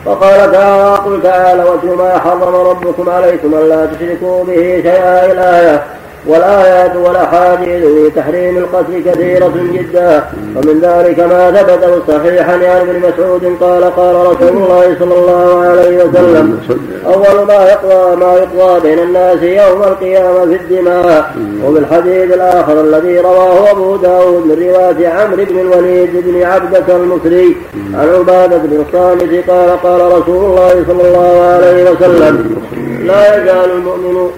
وقال 0.07 0.53
تعالى 0.53 0.95
قل 0.99 1.23
تعالى 1.23 1.65
واتل 1.65 1.89
ما 1.89 2.19
حرم 2.19 2.55
ربكم 2.55 3.11
عليكم 3.11 3.55
ألا 3.55 3.87
تشركوا 3.87 4.45
به 4.45 4.81
شيئا 4.83 5.33
الآية 5.33 5.83
والآيات 6.29 6.97
والأحاديث 6.97 7.85
في 7.85 8.11
تحريم 8.17 8.59
القتل 8.59 9.03
كثيرة 9.07 9.53
جدا. 9.73 10.25
ومن 10.57 10.81
ذلك 10.83 11.19
ما 11.21 11.51
ثبت 11.51 12.03
صحيحا 12.09 12.53
عن 12.53 12.89
ابن 12.89 12.99
مسعود 12.99 13.57
قال 13.61 13.85
قال 13.85 14.17
رسول 14.17 14.57
الله 14.63 14.97
صلى 14.99 15.15
الله 15.15 15.61
عليه 15.61 16.05
وسلم 16.05 16.61
أول 17.07 17.47
ما 17.47 17.69
يقضى 17.73 18.17
ما 18.17 18.35
يقضى 18.37 18.81
بين 18.81 18.99
الناس 18.99 19.43
يوم 19.43 19.83
القيامة 19.83 20.47
في 20.47 20.57
الدماء. 20.57 21.35
وبالحديث 21.65 22.35
الآخر 22.35 22.81
الذي 22.81 23.19
رواه 23.21 23.71
أبو 23.71 23.97
داود 23.97 24.47
من 24.47 24.69
رواية 24.69 25.09
عمرو 25.09 25.45
بن 25.45 25.59
الوليد 25.59 26.11
بن 26.27 26.43
عبدة 26.43 26.97
المصري 26.97 27.57
عن 27.95 28.09
عبادة 28.19 28.57
بن 28.57 28.85
الصامت 28.89 29.51
قال 29.51 29.83
قال 29.83 30.01
رسول 30.19 30.45
الله 30.45 30.85
صلى 30.89 31.09
الله 31.09 31.41
عليه 31.55 31.91
وسلم 31.91 32.57
لا 32.99 33.43
يزال 33.43 33.71
المؤمن 33.71 34.31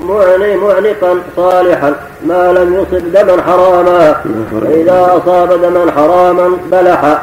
معنقا 0.56 1.14
صالحا 1.36 1.94
ما 2.26 2.52
لم 2.52 2.74
يصب 2.74 3.12
دما 3.12 3.42
حراما. 3.42 4.16
فإذا 4.60 5.20
أصاب 5.22 5.62
دما 5.62 5.92
حراما 5.92 6.50
بلح. 6.72 7.22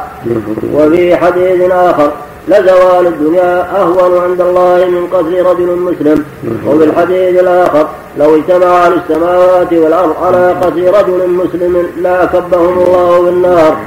وفي 0.73 1.15
حديث 1.15 1.71
آخر 1.71 2.11
لزوال 2.47 3.07
الدنيا 3.07 3.81
أهون 3.81 4.21
عند 4.23 4.41
الله 4.41 4.85
من 4.85 5.07
قتل 5.13 5.45
رجل 5.45 5.75
مسلم. 5.75 6.25
وفي 6.67 6.83
الحديث 6.83 7.39
الآخر 7.39 7.87
لو 8.17 8.35
اجتمع 8.35 8.87
السماوات 8.87 9.73
والأرض 9.73 10.15
على 10.23 10.55
قتل 10.61 10.87
رجل 10.87 11.29
مسلم 11.29 11.87
لا 12.01 12.25
كبهم 12.25 12.79
الله 12.87 13.21
بالنار. 13.21 13.77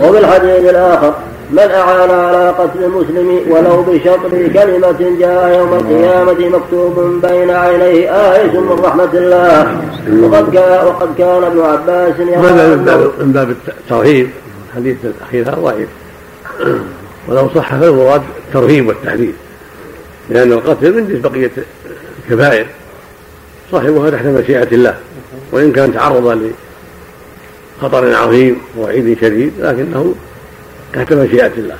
وفي 0.00 0.18
الحديث 0.18 0.70
الآخر 0.70 1.12
من 1.50 1.58
أعان 1.58 2.10
على 2.10 2.50
قتل 2.50 2.84
المسلم 2.84 3.40
ولو 3.48 3.82
بشطر 3.82 4.48
كلمة 4.48 5.16
جاء 5.18 5.58
يوم 5.58 5.74
القيامة 5.74 6.58
مكتوب 6.58 7.20
بين 7.26 7.50
عينيه 7.50 8.32
آية 8.32 8.60
من 8.60 8.80
رحمة 8.84 9.10
الله. 9.14 9.80
وقد 10.22 10.54
كان 10.54 10.86
وقد 10.86 11.08
كان 11.18 11.44
ابن 11.44 11.60
عباس 11.60 12.20
هذا 12.20 12.76
من 13.20 13.32
باب 13.32 13.54
الترهيب؟ 13.68 14.30
الحديث 14.68 14.96
الأخير 15.04 15.48
هذا 15.48 15.54
ضعيف. 15.54 15.88
ولو 17.28 17.48
صح 17.54 17.74
فالمراد 17.74 18.22
الترهيب 18.46 18.88
والتحذير 18.88 19.32
لأن 20.30 20.52
القتل 20.52 20.92
من 20.94 21.20
بقية 21.20 21.50
الكبائر. 22.24 22.66
صاحبها 23.72 24.10
تحت 24.10 24.26
مشيئة 24.26 24.68
الله. 24.72 24.94
وإن 25.52 25.72
كان 25.72 25.94
تعرض 25.94 26.52
لخطر 27.82 28.14
عظيم 28.14 28.60
ووعيد 28.78 29.18
شديد 29.20 29.52
لكنه 29.58 30.14
تحت 30.94 31.12
مشيئة 31.12 31.52
الله. 31.56 31.76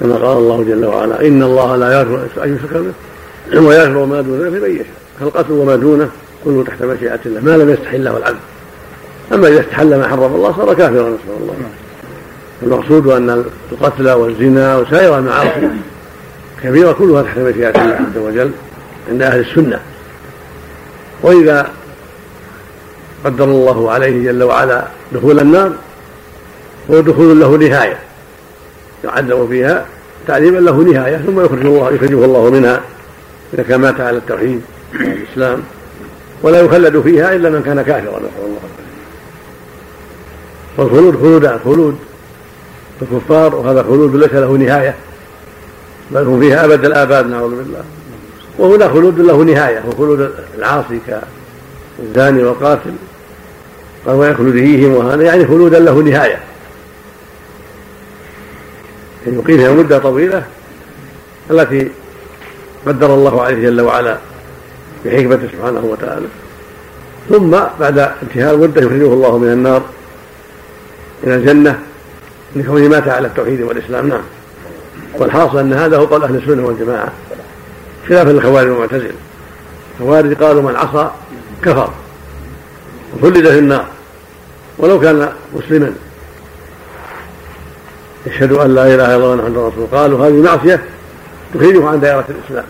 كما 0.00 0.14
قال 0.14 0.36
الله 0.36 0.64
جل 0.68 0.84
وعلا 0.84 1.26
إن 1.26 1.42
الله 1.42 1.76
لا 1.76 2.00
يغفر 2.00 2.44
أن 2.44 2.56
يشرك 2.56 2.82
به 3.50 3.60
ويغفر 3.60 4.04
ما 4.04 4.20
دون 4.20 4.40
ذلك 4.40 4.52
لمن 4.52 4.74
يشاء. 4.74 4.86
فالقتل 5.20 5.52
وما 5.52 5.76
دونه 5.76 6.08
كله 6.44 6.64
تحت 6.64 6.82
مشيئة 6.82 7.20
الله 7.26 7.40
ما 7.40 7.56
لم 7.56 7.70
يستحله 7.70 8.16
العبد 8.16 8.38
أما 9.32 9.48
إذا 9.48 9.60
استحل 9.60 9.98
ما 9.98 10.08
حرم 10.08 10.34
الله 10.34 10.52
صار 10.56 10.74
كافرا 10.74 11.10
نسأل 11.10 11.36
الله. 11.40 11.54
المقصود 12.62 13.06
أن 13.06 13.44
القتل 13.72 14.10
والزنا 14.10 14.76
وسائر 14.76 15.18
المعاصي 15.18 15.68
كبيرة 16.62 16.92
كلها 16.92 17.22
تحت 17.22 17.38
مشيئة 17.38 17.82
الله 17.82 17.94
عز 17.94 18.16
وجل 18.16 18.50
عند 19.10 19.22
أهل 19.22 19.40
السنة. 19.40 19.80
وإذا 21.22 21.70
قدر 23.24 23.44
الله 23.44 23.90
عليه 23.90 24.32
جل 24.32 24.42
وعلا 24.42 24.84
دخول 25.12 25.40
النار 25.40 25.72
هو 26.90 27.00
دخول 27.00 27.40
له 27.40 27.56
نهاية. 27.56 27.98
يعذب 29.04 29.48
فيها 29.50 29.86
تعذيبا 30.26 30.58
له 30.58 30.76
نهاية 30.76 31.16
ثم 31.16 31.44
يخرج 31.44 31.66
الله 31.66 31.90
يخرجه 31.90 32.24
الله 32.24 32.50
منها 32.50 32.80
إذا 33.54 33.62
كان 33.62 33.80
مات 33.80 34.00
على 34.00 34.16
التوحيد 34.16 34.60
والإسلام 34.94 35.62
ولا 36.42 36.60
يخلد 36.60 37.00
فيها 37.00 37.34
إلا 37.34 37.50
من 37.50 37.62
كان 37.62 37.82
كافرا 37.82 38.18
نسأل 38.18 38.44
الله 38.44 38.60
والخلود 40.76 41.16
خلودان 41.16 41.58
خلود. 41.64 41.98
الكفار 43.02 43.54
وهذا 43.54 43.82
خلود 43.82 44.16
ليس 44.16 44.32
له 44.32 44.52
نهاية. 44.52 44.94
بل 46.10 46.22
هم 46.22 46.40
فيها 46.40 46.64
أبد 46.64 46.84
الآباد 46.84 47.26
نعوذ 47.26 47.50
بالله. 47.50 47.84
وهنا 48.58 48.88
خلود 48.88 49.20
له 49.20 49.42
نهاية 49.42 49.82
وخلود 49.88 50.30
العاصي 50.58 50.98
كالزاني 51.98 52.42
والقاتل. 52.44 52.92
قال 54.06 54.14
ويخلد 54.14 54.52
فيهم 54.52 54.94
وهذا 54.94 55.22
يعني 55.22 55.46
خلودا 55.46 55.78
له 55.78 55.94
نهاية. 55.94 56.38
أن 59.26 59.34
يقيم 59.38 59.56
فيها 59.56 59.72
مدة 59.72 59.98
طويلة 59.98 60.44
التي 61.50 61.90
قدر 62.86 63.14
الله 63.14 63.42
عليه 63.42 63.62
جل 63.62 63.80
وعلا 63.80 64.18
بحكمته 65.04 65.48
سبحانه 65.52 65.80
وتعالى. 65.84 66.26
ثم 67.28 67.50
بعد 67.80 67.98
انتهاء 67.98 68.54
المدة 68.54 68.80
يخرجه 68.80 69.12
الله 69.12 69.38
من 69.38 69.52
النار 69.52 69.82
إلى 71.24 71.34
الجنة 71.34 71.78
لكونه 72.56 72.88
مات 72.88 73.08
على 73.08 73.26
التوحيد 73.26 73.60
والإسلام. 73.60 74.08
نعم. 74.08 74.22
والحاصل 75.14 75.58
أن 75.58 75.72
هذا 75.72 75.96
هو 75.96 76.04
قول 76.04 76.24
أهل 76.24 76.36
السنة 76.36 76.66
والجماعة 76.66 77.12
خلافا 78.08 78.30
للخوارج 78.30 78.68
والمعتزلة 78.68 79.12
الخوارج 80.00 80.34
قالوا 80.34 80.62
من 80.62 80.76
عصى 80.76 81.10
كفر 81.62 81.90
وخلد 83.16 83.48
في 83.48 83.58
النار. 83.58 83.86
ولو 84.78 85.00
كان 85.00 85.32
مسلما 85.56 85.94
يشهد 88.26 88.52
أن 88.52 88.74
لا 88.74 88.86
إله 88.94 89.06
إلا 89.06 89.16
الله 89.16 89.34
محمد 89.34 89.56
رسول 89.56 89.86
قالوا 89.92 90.26
هذه 90.26 90.42
معصية 90.42 90.80
تخرجه 91.54 91.88
عن 91.88 92.00
دائرة 92.00 92.24
الإسلام. 92.28 92.64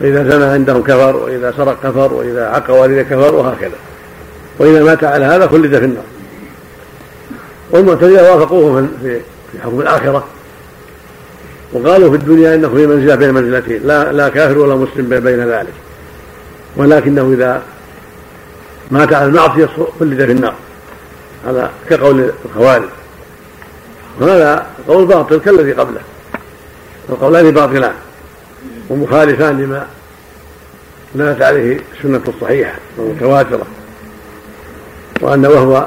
فإذا 0.00 0.30
زنى 0.30 0.44
عندهم 0.44 0.82
كفر 0.82 1.16
وإذا 1.16 1.54
سرق 1.56 1.76
كفر 1.82 2.12
وإذا 2.12 2.46
عق 2.46 2.70
والده 2.70 3.02
كفر 3.02 3.34
وهكذا. 3.34 3.76
وإذا 4.58 4.84
مات 4.84 5.04
على 5.04 5.24
هذا 5.24 5.46
خلد 5.46 5.78
في 5.78 5.84
النار. 5.84 6.04
والمعتزلة 7.70 8.34
وافقوهم 8.34 8.90
في 9.02 9.20
في 9.52 9.62
حكم 9.62 9.80
الآخرة. 9.80 10.24
وقالوا 11.72 12.10
في 12.10 12.16
الدنيا 12.16 12.54
إنه 12.54 12.68
في 12.68 12.86
منزلة 12.86 13.14
بين 13.14 13.34
منزلتين. 13.34 13.80
لا 13.84 14.12
لا 14.12 14.28
كافر 14.28 14.58
ولا 14.58 14.74
مسلم 14.74 15.08
بين 15.08 15.48
ذلك. 15.48 15.74
ولكنه 16.76 17.32
إذا 17.32 17.62
مات 18.90 19.12
على 19.12 19.26
المعصية 19.26 19.68
خلد 20.00 20.24
في 20.24 20.32
النار. 20.32 20.54
هذا 21.46 21.70
كقول 21.90 22.30
الخوارج. 22.44 22.88
وهذا 24.20 24.66
قول 24.88 25.06
باطل 25.06 25.40
كالذي 25.40 25.72
قبله. 25.72 26.00
القولان 27.10 27.50
باطلان 27.50 27.94
ومخالفان 28.90 29.62
لما 29.62 29.86
دلت 31.14 31.42
عليه 31.42 31.80
السنة 31.96 32.20
الصحيحة 32.28 32.74
والمتواترة. 32.96 33.66
وأن 35.20 35.46
وهو 35.46 35.86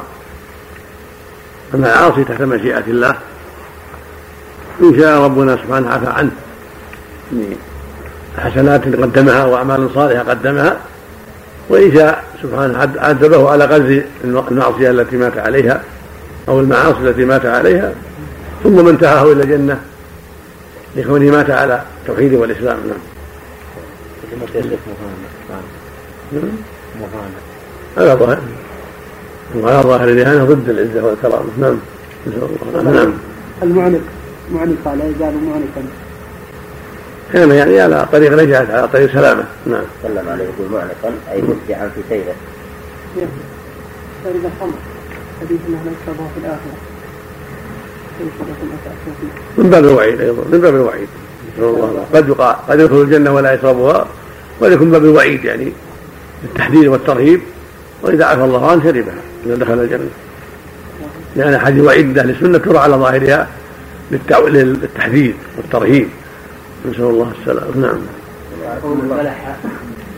أن 1.74 1.86
العاصي 1.86 2.24
تحت 2.24 2.42
مشيئة 2.42 2.84
الله 2.88 3.16
إن 4.82 5.00
شاء 5.00 5.22
ربنا 5.22 5.58
سبحانه 5.58 5.90
عفى 5.90 6.08
عنه. 6.10 6.32
حسنات 8.38 8.82
قدمها 8.84 9.46
وأعمال 9.46 9.90
صالحة 9.96 10.24
قدمها. 10.24 10.78
وإن 11.70 11.96
شاء 11.96 12.24
سبحانه 12.44 12.80
عذبه 12.98 13.50
على 13.50 13.64
قدر 13.64 14.04
المعصية 14.24 14.92
التي 14.92 15.16
مات 15.18 15.38
عليها 15.38 15.82
أو 16.48 16.60
المعاصي 16.60 17.00
التي 17.00 17.26
مات 17.26 17.46
عليها. 17.46 17.94
ثم 18.64 18.86
من 18.86 18.88
انتهاه 18.88 19.32
إلى 19.32 19.44
الجنه 19.44 19.82
لكونه 20.96 21.32
مات 21.32 21.50
على 21.50 21.84
التوحيد 22.02 22.34
والإسلام 22.34 22.78
نعم. 22.88 22.98
هذا 27.98 28.16
ظاهر. 28.16 28.40
وعلى 29.56 29.84
ظاهر 29.84 30.10
الاهانه 30.10 30.46
ضد 30.46 30.70
العزة 30.70 31.06
والكرامة. 31.06 31.50
نعم. 31.58 31.78
نعم. 32.94 33.14
المعنق 33.64 34.02
معنق 34.52 34.94
لا 34.94 35.06
يزال 35.06 35.34
معنقا 35.44 35.84
كان 37.34 37.52
يعني 37.52 37.80
على 37.80 38.08
طريق 38.12 38.32
نجاة 38.34 38.78
على 38.78 38.88
طريق 38.88 39.14
سلامة. 39.14 39.46
نعم. 39.66 39.84
سلم 40.04 40.30
عليه 40.30 40.44
يقول 40.44 40.72
معنقا 40.72 41.14
أي 41.32 41.42
مسجعا 41.42 41.92
في 41.96 42.02
سيره. 42.10 42.36
شرب 44.24 44.36
الخمر. 44.36 44.78
حديث 45.42 45.60
أنه 45.68 45.82
لا 45.86 46.14
في 46.14 46.40
الآخرة. 46.40 46.91
من 49.58 49.70
باب 49.70 49.86
الوعيد 49.86 50.22
أيضا 50.22 50.44
من 50.52 50.60
باب 50.62 50.76
الوعيد. 50.76 51.08
نسأل 51.58 51.64
الله 51.64 52.06
قد 52.14 52.30
يقع 52.30 52.52
قد 52.52 52.80
يدخل 52.80 53.02
الجنة 53.02 53.34
ولا 53.34 53.54
يشربها 53.54 54.06
وليكن 54.60 54.92
باب 54.92 55.06
الوعيد 55.06 55.46
يعني 55.46 55.72
التحذير 56.44 56.90
والترهيب 56.90 57.42
وإذا 58.02 58.26
عفى 58.26 58.44
الله 58.44 58.72
عنه 58.72 58.84
شربها 58.84 59.14
إذا 59.46 59.56
دخل 59.56 59.74
الجنة. 59.74 60.10
لأن 61.36 61.58
حديث 61.58 61.84
وعيد 61.84 62.18
أهل 62.18 62.30
السنة 62.30 62.58
ترى 62.58 62.78
على 62.78 62.96
ظاهرها 62.96 63.48
للتحذير 64.32 65.36
والترهيب. 65.58 66.08
نسأل 66.90 67.04
الله 67.04 67.32
السلامة. 67.42 67.78
نعم. 67.78 67.98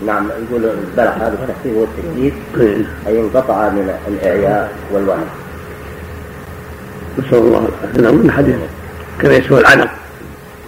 نعم 0.06 0.30
يقول 0.50 0.66
البلح 0.66 1.16
هذا 1.16 1.38
التحذير 1.50 1.74
والتشديد 1.78 2.34
إيه. 2.60 2.86
أي 3.08 3.20
انقطع 3.20 3.70
من 3.70 3.94
الإعياء 4.08 4.72
والوعد 4.94 5.28
نسأل 7.20 7.38
الله 7.38 7.70
العافية 7.70 8.02
نعم 8.02 8.16
من 8.16 8.32
حديث. 8.32 8.56
كان 9.20 9.32
يسوى 9.32 9.60
العنق 9.60 9.90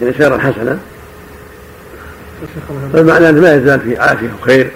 يعني 0.01 0.13
سيرا 0.13 0.37
حسنا 0.37 0.77
فالمعنى 2.93 3.29
أنه 3.29 3.41
ما 3.41 3.55
يزال 3.55 3.79
في 3.79 3.97
عافية 3.97 4.29
وخير. 4.41 4.71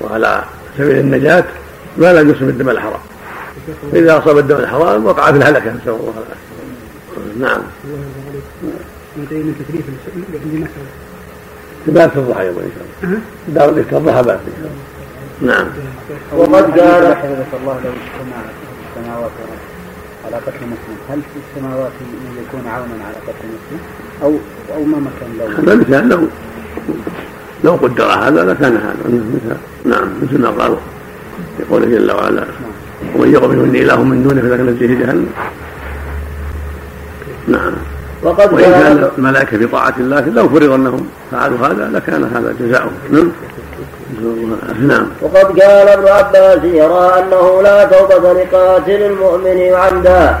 وعلى 0.00 0.44
سبيل 0.78 0.98
النجاة 0.98 1.44
ما 1.96 2.12
لا 2.12 2.20
يقسم 2.20 2.48
الدم 2.48 2.68
الحرام. 2.68 3.00
إذا 3.94 4.18
أصاب 4.18 4.38
الدم 4.38 4.56
الحرام 4.56 5.06
وقع 5.06 5.32
في 5.32 5.38
الهلكة 5.38 5.70
نسأل 5.70 5.88
الله 5.88 6.14
العافية. 6.16 6.48
نعم. 7.40 7.60
من 9.16 9.54
تكليف 9.58 9.84
عندي 10.44 10.58
مسألة 10.58 12.08
في 12.08 12.18
الضحى 12.18 12.42
أيضا 12.42 12.60
إن 12.60 12.70
شاء 12.74 12.84
الله 13.04 13.20
دار 13.48 13.68
الإفطار 13.68 14.00
الضحى 14.00 14.22
بعد 14.22 14.28
إن 14.28 14.52
شاء 14.62 14.70
الله 15.42 15.54
نعم. 15.54 15.66
وقد 16.36 16.80
قال 16.80 17.04
الله 17.60 17.80
لو 17.84 17.90
اجتمع 17.90 18.36
السماوات 18.96 19.30
على 20.24 20.36
قتل 20.36 20.62
مسلم. 20.72 20.96
هل 21.10 21.20
في 21.20 21.38
السماوات 21.44 21.92
من 22.00 22.44
يكون 22.48 22.70
عونا 22.70 23.04
على 23.04 23.16
قتل 23.26 23.48
مسلم؟ 23.48 23.80
أو 24.22 24.34
أو 24.74 24.84
ما 24.84 24.98
مكان 24.98 25.30
له؟ 25.38 25.72
هذا 25.72 25.74
مثال 25.80 26.08
لو 26.08 26.20
لو 27.64 27.72
قدر 27.72 28.04
هذا 28.04 28.44
لكان 28.44 28.76
هذا. 28.76 28.96
مثل 29.08 29.56
نعم 29.84 30.08
مثل 30.22 30.38
ما 30.42 30.50
قال 30.50 30.76
يقول 31.60 31.90
جل 31.90 32.12
وعلا 32.12 32.44
ومن 33.16 33.32
يقم 33.32 33.50
مني 33.50 33.82
إله 33.82 34.02
من 34.02 34.22
دونه 34.22 34.40
فذاك 34.40 34.60
نجزيه 34.60 34.94
جهنم. 34.98 35.26
نعم. 37.48 37.72
وقد 38.22 38.52
وإن 38.52 38.62
كان 38.62 39.10
الملائكة 39.18 39.58
في 39.58 39.66
طاعة 39.66 39.94
الله 39.98 40.20
لو 40.20 40.48
فرض 40.48 40.70
أنهم 40.70 41.06
فعلوا 41.30 41.58
هذا 41.58 41.90
لكان 41.94 42.24
هذا 42.24 42.54
جزاؤهم. 42.60 42.92
نعم. 43.10 43.30
نعم. 44.80 45.06
وقد 45.22 45.60
قال 45.60 45.88
ابن 45.88 46.08
عباس 46.08 46.64
يرى 46.64 47.12
أنه 47.18 47.62
لا 47.62 47.84
توبة 47.84 48.32
لقاتل 48.32 49.02
المؤمن 49.02 49.74
عمدا. 49.74 50.38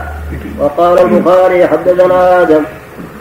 وقال 0.60 0.98
البخاري 0.98 1.66
حدثنا 1.66 2.42
آدم 2.42 2.62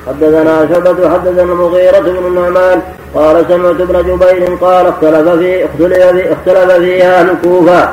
حدثنا 0.08 0.68
شعبة 0.74 1.10
حدثنا 1.10 1.42
المغيرة 1.42 2.00
بن 2.00 2.28
النعمان 2.28 2.82
قال 3.16 3.46
سمعت 3.48 3.82
ابن 3.82 4.02
جبير 4.04 4.56
قال 4.62 4.88
اختلف 4.88 5.30
في 5.30 5.66
اختلف, 5.66 6.72
فيها 6.72 7.20
أهل 7.20 7.30
الكوفة. 7.30 7.90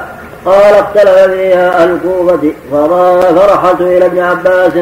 قال 0.47 0.75
اختلف 0.75 1.33
فيها 1.35 1.83
أهل 1.83 1.91
الكوفة 1.91 2.53
فرحلت 3.37 3.81
إلى 3.81 4.07
ابن 4.07 4.19
عباس 4.19 4.73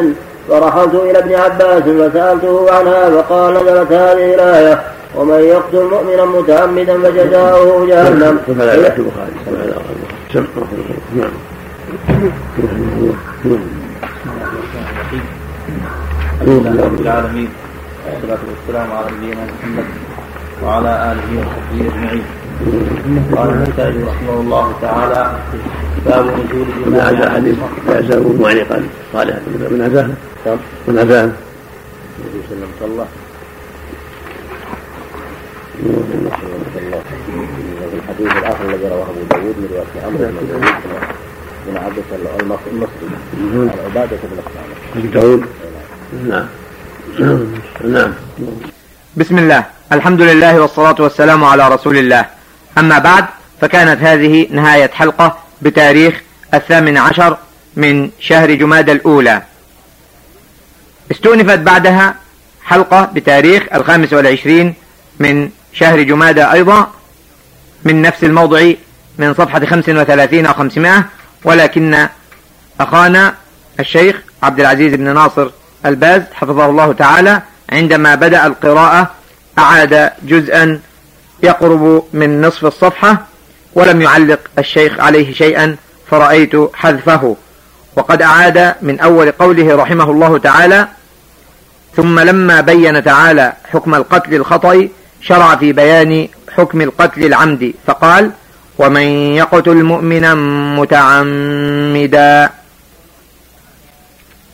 فرحلت 0.48 0.94
إلى 0.94 1.18
ابن 1.18 1.34
عباس 1.34 1.82
فسألته 1.82 2.66
عنها 2.72 3.10
فقال 3.10 3.54
نزلت 3.54 3.92
هذه 3.92 4.34
الآية. 4.34 4.82
ومن 5.16 5.40
يقتل 5.40 5.84
مؤمنا 5.90 6.24
متعمدا 6.24 6.98
فجزاؤه 7.02 7.86
جهنم. 7.86 8.38
فلا 8.46 8.74
البخاري؟ 8.74 9.32
نعم. 11.16 11.30
الحمد 16.40 16.66
لله 16.66 16.84
رب 16.84 17.00
العالمين 17.00 17.48
والصلاة 18.06 18.38
والسلام 18.48 18.92
على 18.92 19.06
نبينا 19.16 19.44
محمد 19.44 19.84
وعلى 20.64 21.12
آله 21.12 21.28
وصحبه 21.40 21.80
أجمعين. 21.88 22.24
قال 23.36 23.48
النسائي 23.50 24.02
رحمه 24.02 24.40
الله 24.40 24.72
تعالى 24.82 25.22
باب 26.06 26.24
نزول 26.24 26.66
من 26.86 27.00
عزاه 27.00 27.30
حديث 27.34 27.56
يعزاه 27.88 28.24
معلقا 28.40 28.82
صالحا 29.12 29.40
من 29.70 29.80
عزاه. 29.86 30.08
من 30.88 30.98
عزاه. 30.98 31.30
النبي 32.18 32.40
صلى 32.48 32.56
الله 32.56 32.68
عليه 32.80 32.92
وسلم 32.92 33.31
الحديث 37.94 38.32
الآخر 38.36 38.64
الذي 38.68 38.88
رواه 38.88 39.06
ابو 39.10 39.22
داود 39.30 39.56
من 39.58 39.68
روايه 39.72 40.06
عمرو 40.06 40.18
بن 40.18 40.36
المصري 42.40 42.72
عن 43.44 43.70
عباده 43.84 44.16
بن 44.94 45.10
داود 45.10 45.44
نعم 47.84 48.14
بسم 49.16 49.38
الله. 49.38 49.64
الحمد 49.92 50.20
لله 50.20 50.60
والصلاة 50.60 50.96
والسلام 51.00 51.44
على 51.44 51.68
رسول 51.68 51.96
الله. 51.96 52.26
أما 52.78 52.98
بعد 52.98 53.24
فكانت 53.60 54.02
هذه 54.02 54.46
نهاية 54.50 54.90
حلقة 54.90 55.38
بتاريخ 55.62 56.22
الثامن 56.54 56.96
عشر 56.96 57.36
من 57.76 58.10
شهر 58.20 58.54
جماد 58.54 58.90
الأولى. 58.90 59.42
استؤنفت 61.10 61.58
بعدها 61.58 62.14
حلقة 62.64 63.10
بتاريخ 63.14 63.62
الخامس 63.74 64.12
والعشرين 64.12 64.74
من 65.18 65.50
شهر 65.72 66.02
جمادى 66.02 66.44
أيضا 66.44 66.90
من 67.84 68.02
نفس 68.02 68.24
الموضع 68.24 68.72
من 69.18 69.34
صفحة 69.34 69.66
خمس 69.66 69.88
وثلاثين 69.88 70.46
وخمسمائة 70.46 71.04
ولكن 71.44 72.08
أخانا 72.80 73.34
الشيخ 73.80 74.16
عبد 74.42 74.60
العزيز 74.60 74.94
بن 74.94 75.14
ناصر 75.14 75.50
الباز 75.86 76.22
حفظه 76.32 76.66
الله 76.66 76.92
تعالى 76.92 77.42
عندما 77.72 78.14
بدأ 78.14 78.46
القراءة 78.46 79.10
أعاد 79.58 80.12
جزءا 80.22 80.80
يقرب 81.42 82.04
من 82.12 82.40
نصف 82.40 82.64
الصفحة 82.64 83.26
ولم 83.74 84.02
يعلق 84.02 84.40
الشيخ 84.58 85.00
عليه 85.00 85.34
شيئا 85.34 85.76
فرأيت 86.10 86.52
حذفه. 86.74 87.36
وقد 87.96 88.22
أعاد 88.22 88.74
من 88.82 89.00
أول 89.00 89.32
قوله 89.32 89.76
رحمه 89.76 90.10
الله 90.10 90.38
تعالى 90.38 90.88
ثم 91.96 92.20
لما 92.20 92.60
بين 92.60 93.04
تعالى 93.04 93.52
حكم 93.72 93.94
القتل 93.94 94.34
الخطأ 94.34 94.88
شرع 95.22 95.56
في 95.56 95.72
بيان 95.72 96.28
حكم 96.56 96.80
القتل 96.80 97.24
العمد 97.24 97.74
فقال 97.86 98.30
ومن 98.78 99.02
يقتل 99.36 99.82
مؤمنا 99.82 100.34
متعمدا 100.80 102.50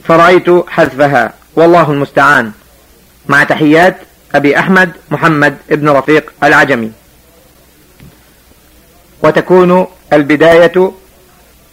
فرأيت 0.04 0.50
حذفها 0.68 1.32
والله 1.56 1.90
المستعان 1.92 2.52
مع 3.28 3.44
تحيات 3.44 3.96
أبي 4.34 4.58
أحمد 4.58 4.92
محمد 5.10 5.56
ابن 5.70 5.88
رفيق 5.88 6.32
العجمي. 6.42 6.92
وتكون 9.22 9.86
البداية 10.12 10.92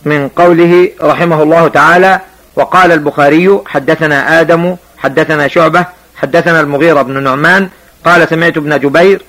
من 0.05 0.29
قوله 0.29 0.89
رحمه 1.01 1.43
الله 1.43 1.67
تعالى 1.67 2.19
وقال 2.55 2.91
البخاري 2.91 3.59
حدثنا 3.65 4.41
آدم 4.41 4.75
حدثنا 4.97 5.47
شعبة 5.47 5.85
حدثنا 6.15 6.59
المغيرة 6.59 7.01
بن 7.01 7.23
نعمان 7.23 7.69
قال 8.05 8.29
سمعت 8.29 8.57
ابن 8.57 8.79
جبير 8.79 9.21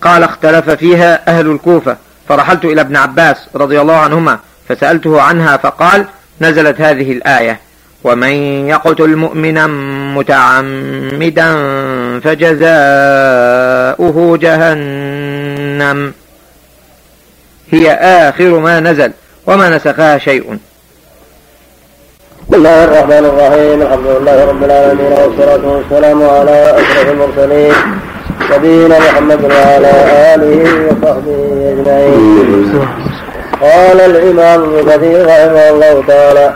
قال 0.00 0.22
اختلف 0.22 0.70
فيها 0.70 1.28
أهل 1.28 1.50
الكوفة 1.50 1.96
فرحلت 2.28 2.64
إلى 2.64 2.80
ابن 2.80 2.96
عباس 2.96 3.36
رضي 3.54 3.80
الله 3.80 3.96
عنهما 3.96 4.38
فسألته 4.68 5.22
عنها 5.22 5.56
فقال 5.56 6.04
نزلت 6.40 6.80
هذه 6.80 7.12
الآية 7.12 7.60
ومن 8.04 8.32
يقتل 8.68 9.16
مؤمنا 9.16 9.66
متعمدا 10.16 11.52
فجزاؤه 12.20 13.18
جهنم. 14.36 16.12
هي 17.70 17.92
آخر 17.92 18.58
ما 18.58 18.80
نزل 18.80 19.12
وما 19.46 19.76
نسخها 19.76 20.18
شيء. 20.18 20.58
بسم 22.48 22.56
الله 22.56 22.84
الرحمن 22.84 23.24
الرحيم. 23.24 23.82
الحمد 23.82 24.06
لله 24.06 24.44
رب 24.44 24.64
العالمين 24.64 25.12
والصلاة 25.12 25.64
والسلام 25.72 26.22
على 26.22 26.74
أشرف 26.80 27.08
المرسلين 27.12 27.72
نبينا 28.52 28.98
محمد 28.98 29.44
وعلى 29.44 29.92
آله 30.34 30.64
وصحبه 30.86 31.38
أجمعين. 31.72 32.88
قال 33.62 34.00
الإمام 34.00 34.62
ابن 34.62 34.90
كثير 34.90 35.26
رحمه 35.26 35.68
الله 35.70 36.04
تعالى 36.08 36.52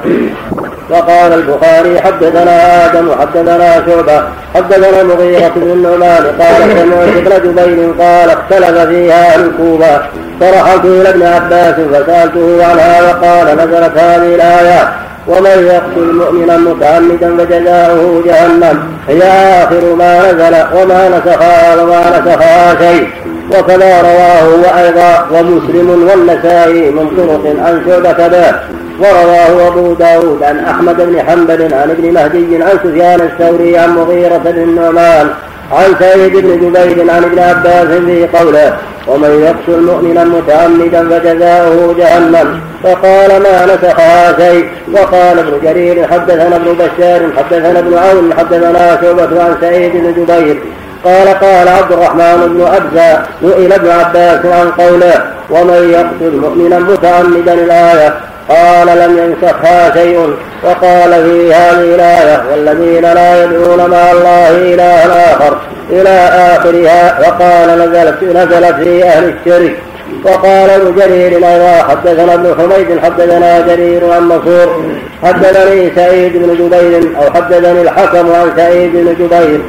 وقال 0.91 1.33
البخاري 1.33 2.01
حدثنا 2.01 2.87
آدم 2.87 3.13
حدثنا 3.21 3.83
شعبة 3.87 4.23
حدثنا 4.55 5.01
المغيرة 5.01 5.53
بن 5.57 5.71
النعمان 5.71 6.25
قال 6.41 6.63
سمعت 6.79 7.33
ابن 7.37 7.53
جبير 7.57 7.93
قال 7.99 8.31
اختلف 8.31 8.79
فيها 8.89 9.35
أهل 9.35 9.41
الكوفة 9.41 10.03
فرحلت 10.41 10.85
إلى 10.85 11.09
ابن 11.09 11.23
عباس 11.23 11.75
فسألته 11.75 12.67
عنها 12.67 13.03
وقال 13.03 13.47
نزلت 13.57 13.99
هذه 13.99 14.35
الايات 14.35 14.89
ومن 15.29 15.71
يقتل 15.73 16.13
مؤمنا 16.13 16.57
متعمدا 16.57 17.37
فجزاؤه 17.37 18.23
جهنم. 18.27 18.77
هي 19.09 19.23
آخر 19.63 19.95
ما 19.99 20.33
نزل 20.33 20.55
وما 20.77 21.09
نسخها 21.09 21.83
وما 21.83 22.01
نسخها 22.19 22.75
شيء. 22.79 23.09
وكذا 23.51 24.01
رواه 24.03 24.49
وأيضا 24.65 25.27
ومسلم 25.33 26.09
والنسائي 26.09 26.91
من 26.91 27.07
طرق 27.17 27.67
عن 27.67 27.83
شعبة 27.87 28.29
به. 28.29 28.55
ورواه 29.01 29.69
أبو 29.69 29.93
داود 29.93 30.43
عن 30.43 30.59
أحمد 30.59 30.97
بن 30.97 31.23
حنبل 31.27 31.75
عن 31.75 31.91
ابن 31.91 32.15
مهدي 32.15 32.63
عن 32.63 32.79
سفيان 32.85 33.21
الثوري 33.21 33.79
عن 33.79 33.91
مغيرة 33.95 34.39
بن 34.45 34.63
النعمان 34.63 35.29
عن 35.73 35.95
سيد 35.99 36.37
بن 36.37 36.51
جبير 36.61 37.11
عن 37.11 37.25
ابن 37.25 37.39
عباس 37.39 37.87
في 37.87 38.27
قوله 38.39 38.77
ومن 39.09 39.43
يقتل 39.43 39.81
مؤمنا 39.83 40.25
متعمدا 40.25 41.09
فجزاؤه 41.09 41.95
جهنم. 41.99 42.61
فقال 42.85 43.43
ما 43.43 43.67
نسخها 43.67 44.37
شيء؟ 44.39 44.69
وقال 44.93 45.39
ابن 45.39 45.53
جرير 45.63 46.09
حدثنا 46.09 46.57
ابن 46.57 46.73
بشار 46.73 47.21
حدثنا 47.37 47.79
ابن 47.79 47.99
عون 47.99 48.35
حدثنا 48.39 48.99
شعبة 49.03 49.43
عن 49.45 49.57
سعيد 49.61 49.93
بن 49.93 50.13
جبير. 50.13 50.63
قال 51.05 51.29
قال 51.29 51.69
عبد 51.69 51.93
الرحمن 51.93 52.49
بن 52.55 52.67
أبزى 52.67 53.19
سئل 53.43 53.73
ابن 53.73 53.91
عباس 53.91 54.47
عن 54.47 54.71
قوله 54.71 55.15
ومن 55.51 55.91
يقتل 55.91 56.37
مؤمنا 56.37 56.79
متعمدا 56.79 57.55
الآية؟ 57.55 58.15
قال 58.49 58.87
لم 58.87 59.19
ينسخها 59.19 59.95
شيء. 59.95 60.37
وقال 60.65 61.11
في 61.25 61.55
هذه 61.55 61.95
الآية 61.95 62.43
والذين 62.51 63.03
لا 63.03 63.45
يدعون 63.45 63.91
مع 63.91 64.11
الله 64.13 64.51
إلها 64.51 65.33
آخر. 65.33 65.57
إلى 65.93 66.29
آخرها 66.57 67.21
وقال 67.21 67.79
نزلت 67.79 68.23
نزلت 68.23 68.75
في 68.83 69.05
أهل 69.05 69.35
الشرك 69.35 69.77
وقال 70.25 70.71
ابن 70.71 70.95
جرير 70.97 71.33
أيضا 71.33 71.83
حدثنا 71.83 72.35
ابن 72.35 72.55
حميد 72.59 73.01
حدثنا 73.01 73.61
جرير 73.61 74.13
عن 74.13 74.29
منصور 74.29 74.85
حدثني 75.23 75.93
سعيد 75.97 76.33
بن 76.37 76.55
جبير 76.55 77.17
أو 77.17 77.33
حدثني 77.33 77.83
الحكم 77.83 78.33
عن 78.33 78.53
سعيد 78.57 78.93
بن 78.93 79.15
جبير. 79.21 79.61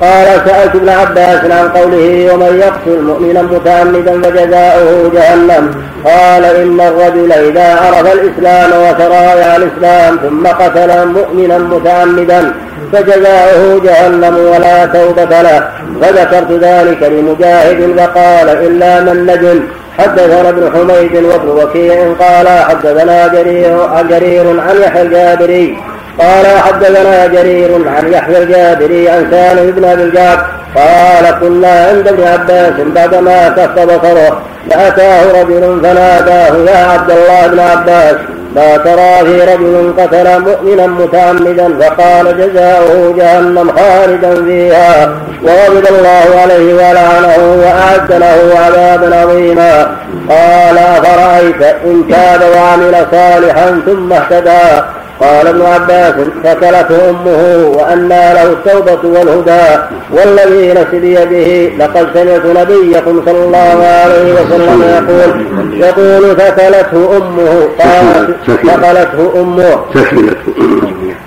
قال 0.00 0.26
سألت 0.46 0.74
ابن 0.74 0.88
عباس 0.88 1.40
عن 1.50 1.68
قوله 1.68 2.34
ومن 2.34 2.60
يقتل 2.60 3.02
مؤمنا 3.02 3.42
متعمدا 3.42 4.22
فجزاؤه 4.22 5.10
جهنم. 5.14 5.74
قال 6.04 6.44
إن 6.44 6.80
الرجل 6.80 7.32
إذا 7.32 7.68
عرف 7.74 8.12
الإسلام 8.12 8.70
وشرائع 8.70 9.56
الإسلام 9.56 10.16
ثم 10.16 10.46
قتل 10.46 11.06
مؤمنا 11.06 11.58
متعمدا 11.58 12.52
فجزاؤه 12.92 13.80
جهنم 13.84 14.36
ولا 14.36 14.86
توبة 14.86 15.42
له. 15.42 15.68
فذكرت 16.02 16.50
ذلك 16.50 17.02
لمجاهد 17.02 17.98
فقال 17.98 18.48
إلا 18.48 19.00
من 19.00 19.26
نجم 19.26 19.60
حدثنا 19.98 20.48
ابن 20.48 20.70
حميد 20.74 21.24
وابن 21.24 21.48
وكيع 21.48 22.12
قال 22.20 22.48
حدثنا 22.48 23.28
جرير 23.28 23.78
جرير 24.10 24.60
عن 24.60 24.76
يحيى 24.82 25.02
الجابري 25.02 25.78
قال 26.18 26.46
حدثنا 26.46 27.26
جرير 27.26 27.88
عن 27.88 28.12
يحيى 28.12 28.38
الجابري 28.38 29.08
عن 29.08 29.26
سالم 29.30 29.70
بن 29.70 29.84
أبي 29.84 30.02
الجعد 30.02 30.38
قال 30.76 31.40
كنا 31.40 31.86
عند 31.88 32.08
ابن 32.08 32.22
عباس 32.26 32.72
بعدما 32.94 33.48
كف 33.48 33.84
بصره 33.84 34.40
فأتاه 34.70 35.42
رجل 35.42 35.80
فناداه 35.82 36.70
يا 36.70 36.86
عبد 36.92 37.10
الله 37.10 37.46
بن 37.46 37.60
عباس 37.60 38.16
ما 38.56 38.76
ترى 38.76 39.24
في 39.24 39.40
رجل 39.52 39.94
قتل 39.98 40.40
مؤمنا 40.40 40.86
متعمدا 40.86 41.78
فقال 41.80 42.38
جزاؤه 42.38 43.14
جهنم 43.16 43.72
خالدا 43.76 44.44
فيها 44.44 45.10
وغضب 45.42 45.86
الله 45.86 46.40
عليه 46.42 46.74
ولعنه 46.74 47.62
وأعد 47.62 48.12
له 48.12 48.58
عذابا 48.58 49.16
عظيما. 49.16 49.96
قال 50.30 50.78
أفرأيت 50.78 51.62
إن 51.84 52.04
تاب 52.10 52.40
وعمل 52.56 53.06
صالحا 53.12 53.80
ثم 53.86 54.12
اهتدى؟ 54.12 54.82
قال 55.20 55.46
ابن 55.46 55.62
عباس 55.62 56.14
فكلته 56.44 57.10
أمه 57.10 57.66
وأنى 57.76 58.08
له 58.08 58.42
التوبة 58.52 59.08
والهدى 59.08 59.82
والذي 60.12 60.72
نفسي 60.72 61.00
بيده 61.00 61.76
لقد 61.84 62.06
سمعت 62.14 62.46
نبيكم 62.46 63.22
صلى 63.26 63.44
الله 63.44 63.86
عليه 63.86 64.34
وسلم 64.34 64.82
يقول 64.82 65.46
يقول 65.80 66.36
ثكلته 66.36 67.16
أمه 67.16 67.68
قالت 67.78 68.36
ثكلته 68.46 69.40
أمه. 69.40 69.76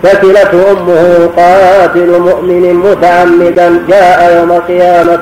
ثكلته 0.03 0.71
أمه 0.71 1.29
قاتل 1.37 2.19
مؤمن 2.19 2.73
متعمدا 2.73 3.83
جاء 3.89 4.37
يوم 4.39 4.51
القيامة 4.51 5.19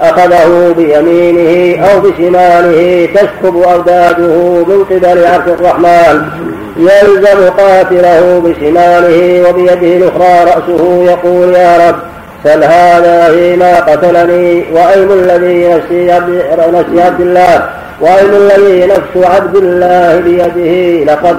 أخذه 0.00 0.74
بيمينه 0.76 1.82
أو 1.86 2.00
بشماله 2.00 3.08
تسكب 3.14 3.56
أوداده 3.56 4.64
من 4.68 4.84
قبل 4.90 5.26
عرش 5.26 5.48
الرحمن. 5.60 6.22
يلزم 6.76 7.50
قاتله 7.58 8.42
بشماله 8.44 9.48
وبيده 9.48 9.96
الأخرى 9.96 10.44
رأسه 10.44 11.04
يقول 11.04 11.54
يا 11.54 11.88
رب 11.88 11.96
سل 12.44 12.64
هذا 12.64 13.32
فيما 13.32 13.80
قتلني 13.80 14.64
وأيم 14.72 15.12
الذي 15.12 15.68
نفسي 15.68 16.12
عبد, 16.12 16.42
نفسي 16.72 17.02
عبد 17.02 17.20
الله 17.20 17.68
وأيم 18.00 18.30
الذي 18.34 18.86
نفس 18.86 19.26
عبد 19.26 19.56
الله 19.56 20.20
بيده 20.20 21.04
لقد 21.12 21.36